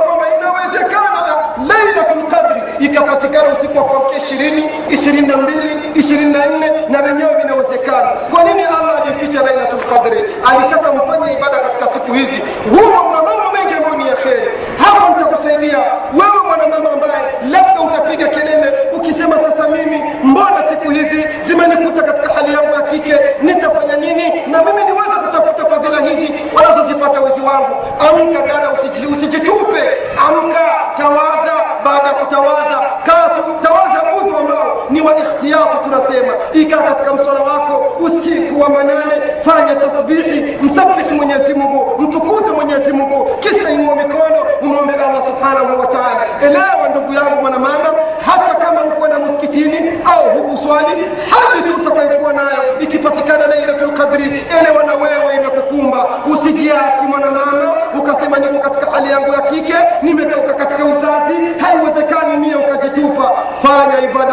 qadri 3.04 3.28
ikapatikana 3.28 3.58
usiku 3.58 3.78
wa 3.78 3.84
kuamkia 3.84 4.18
20 4.18 4.68
22 4.88 5.92
24 5.94 6.32
na 6.32 6.46
nne 6.46 6.70
na 6.88 7.02
vyenyewe 7.02 7.34
vinawezekana. 7.42 8.08
Kwa 8.30 8.44
nini 8.44 8.62
allah 8.62 9.02
alificha 9.02 9.42
lailatul 9.42 9.78
qadri? 9.92 10.24
Alitaka 10.50 10.92
mfanye 10.92 11.32
ibada 11.32 11.58
katika 11.58 11.86
siku 11.86 12.12
hizi. 12.12 12.42
Humo 12.70 13.10
mna 13.10 13.22
mambo 13.22 13.50
mengi 13.58 13.74
ambayo 13.74 13.96
ni 13.96 14.08
ya 14.08 14.14
kheri. 14.16 14.48
Hapo 14.84 15.08
nitakusaidia. 15.08 15.78
Wewe 16.18 16.40
mwanamama 16.48 16.92
ambaye 16.92 17.24
labda 17.50 17.80
utapiga 17.80 18.28
kelele 18.28 18.72
ukisema 18.92 19.36
sasa 19.38 19.68
mimi 19.68 20.02
mbona 20.24 20.60
siku 20.70 20.90
hizi 20.90 21.26
zimenikuta 21.48 22.02
katika 22.02 22.34
hali 22.34 22.52
yangu 22.54 22.74
ya 22.74 22.82
kike? 22.82 23.14
Nitafanya 23.42 23.96
nini? 23.96 24.42
Na 24.46 24.62
mimi 24.62 24.84
niweze 24.84 25.10
kutafuta 25.26 25.66
fadhila 25.66 26.00
hizi 26.10 26.32
wanazozipata 26.54 27.20
wezi 27.20 27.40
wangu. 27.40 27.76
Amka 28.00 28.42
dada 28.46 28.68
usijitupe. 29.12 29.82
Amka 30.28 30.74
tawadha 30.94 31.63
baada 31.84 32.08
ya 32.08 32.14
kutawadha 32.14 32.80
tawadha 33.60 34.02
udhu 34.22 34.36
ambao 34.38 34.86
ni 34.90 35.00
wa 35.00 35.16
ikhtiyati 35.18 35.76
tunasema. 35.84 36.32
Ikaa 36.52 36.82
katika 36.82 37.12
msala 37.14 37.40
wako 37.40 37.96
usiku 38.00 38.60
wa 38.60 38.68
manane 38.68 39.14
fanya 39.42 39.74
tasbihi 39.74 40.56
msabihi 40.62 41.14
mwenyezi 41.14 41.54
mungu 41.54 41.94
mtukuze 42.02 42.52
mwenyezi 42.52 42.92
mungu 42.92 43.30
kisha 43.40 43.70
inua 43.70 43.96
mikono 43.96 44.44
umwombe 44.62 44.92
allah 44.94 45.22
subhanahu 45.26 45.80
wa 45.80 45.86
taala. 45.86 46.20
Elewa 46.42 46.88
ndugu 46.90 47.14
yangu 47.14 47.40
mwanamama 47.40 47.94
hata 48.26 48.54
kama 48.54 48.80
hukwenda 48.80 49.18
msikitini 49.18 49.90
au 50.14 50.30
hukuswali 50.38 51.04
hadi 51.30 51.62
tu 51.70 51.76
utakayokuwa 51.76 52.32
nayo 52.32 52.78
ikipatikana 52.80 53.46
lailatul 53.46 53.92
qadri 53.92 54.44
elewa 54.60 54.84
na 54.84 54.94
wewe 54.94 55.34
imekukumba. 55.36 56.06
Usijiachi 56.32 57.04
mwanamama 57.08 57.74
ukasema 57.98 58.38
niko 58.38 58.58
katika 58.58 58.90
hali 58.90 59.10
yangu 59.10 59.32
ya 59.32 59.40
kike 59.40 59.74
nimetoka 60.02 60.53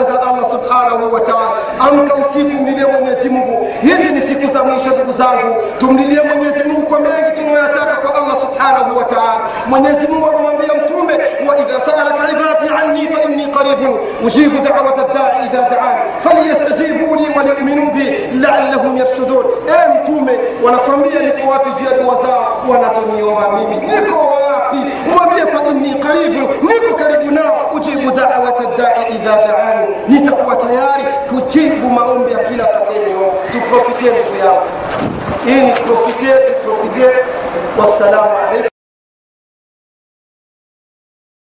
za 0.04 0.22
allah 0.22 0.46
subhanahu 0.52 1.14
wa 1.14 1.20
taala 1.22 1.52
amka 1.80 2.16
usiku 2.16 2.50
mlilie 2.50 2.86
mwenyezi 2.86 3.30
mungu 3.30 3.68
hizi 3.82 4.14
ni 4.14 4.22
siku 4.22 4.54
za 4.54 4.64
mwisho 4.64 4.90
ndugu 4.90 5.12
zangu 5.12 5.56
tumlilie 5.78 6.22
mwenyezi 6.22 6.64
mungu 6.64 6.82
kwa 6.82 7.00
mengi 7.00 7.32
tunayoyataka 7.36 7.96
kwa 7.96 8.16
allah 8.16 8.38
subhanahu 8.42 8.98
wa 8.98 9.04
taala 9.04 9.40
mwenyezi 9.68 10.08
mungu 10.08 10.28
amemwambia 10.30 10.70
mtume 10.84 11.14
wa 11.50 11.58
idha 11.60 11.80
saalaka 11.86 12.32
ibadi 12.32 12.68
anni 12.84 13.08
fa 13.08 13.22
inni 13.30 13.48
qaribun 13.48 14.00
ujibu 14.26 14.58
dawata 14.64 15.04
ddai 15.04 15.46
idha 15.46 15.70
daan 15.70 15.98
falyastajibu 16.20 17.16
li 17.16 17.26
waliyuminu 17.38 17.92
bi 17.92 18.30
laallahum 18.42 18.98
yarshudun 18.98 19.46
e 19.68 19.90
mtume 20.02 20.32
wanakwambia 20.64 21.20
niko 21.20 21.50
wapi 21.50 21.70
juu 21.80 21.86
ya 21.92 21.98
dua 22.04 22.16
zao 22.24 22.58
wanazoniomba 22.70 23.50
mimi 23.52 23.76
niko 23.88 24.34
wapi 25.45 25.51
mwambie 25.51 25.51
fa 25.54 25.71
inni 25.71 25.95
qaribun 25.95 26.47
niko 26.62 26.95
karibu 26.95 27.32
nao 27.32 27.69
ujibu 27.73 28.12
dawata 28.12 28.63
ddai 28.65 29.15
idha 29.15 29.36
daan 29.47 29.88
nitakuwa 30.08 30.56
tayari 30.56 31.04
kujibu 31.30 31.89
maombi 31.89 32.32
ya 32.32 32.39
kila 32.39 32.63
atakayenio 32.63 33.34
tuprofitie 33.51 34.12
ndugu 34.12 34.38
yao 34.45 34.63
hii 35.45 35.62
ni 35.62 35.71
profitie 35.71 36.34
tuprofitie 36.34 37.10
wassalamu 37.80 38.30
alaikum 38.47 38.71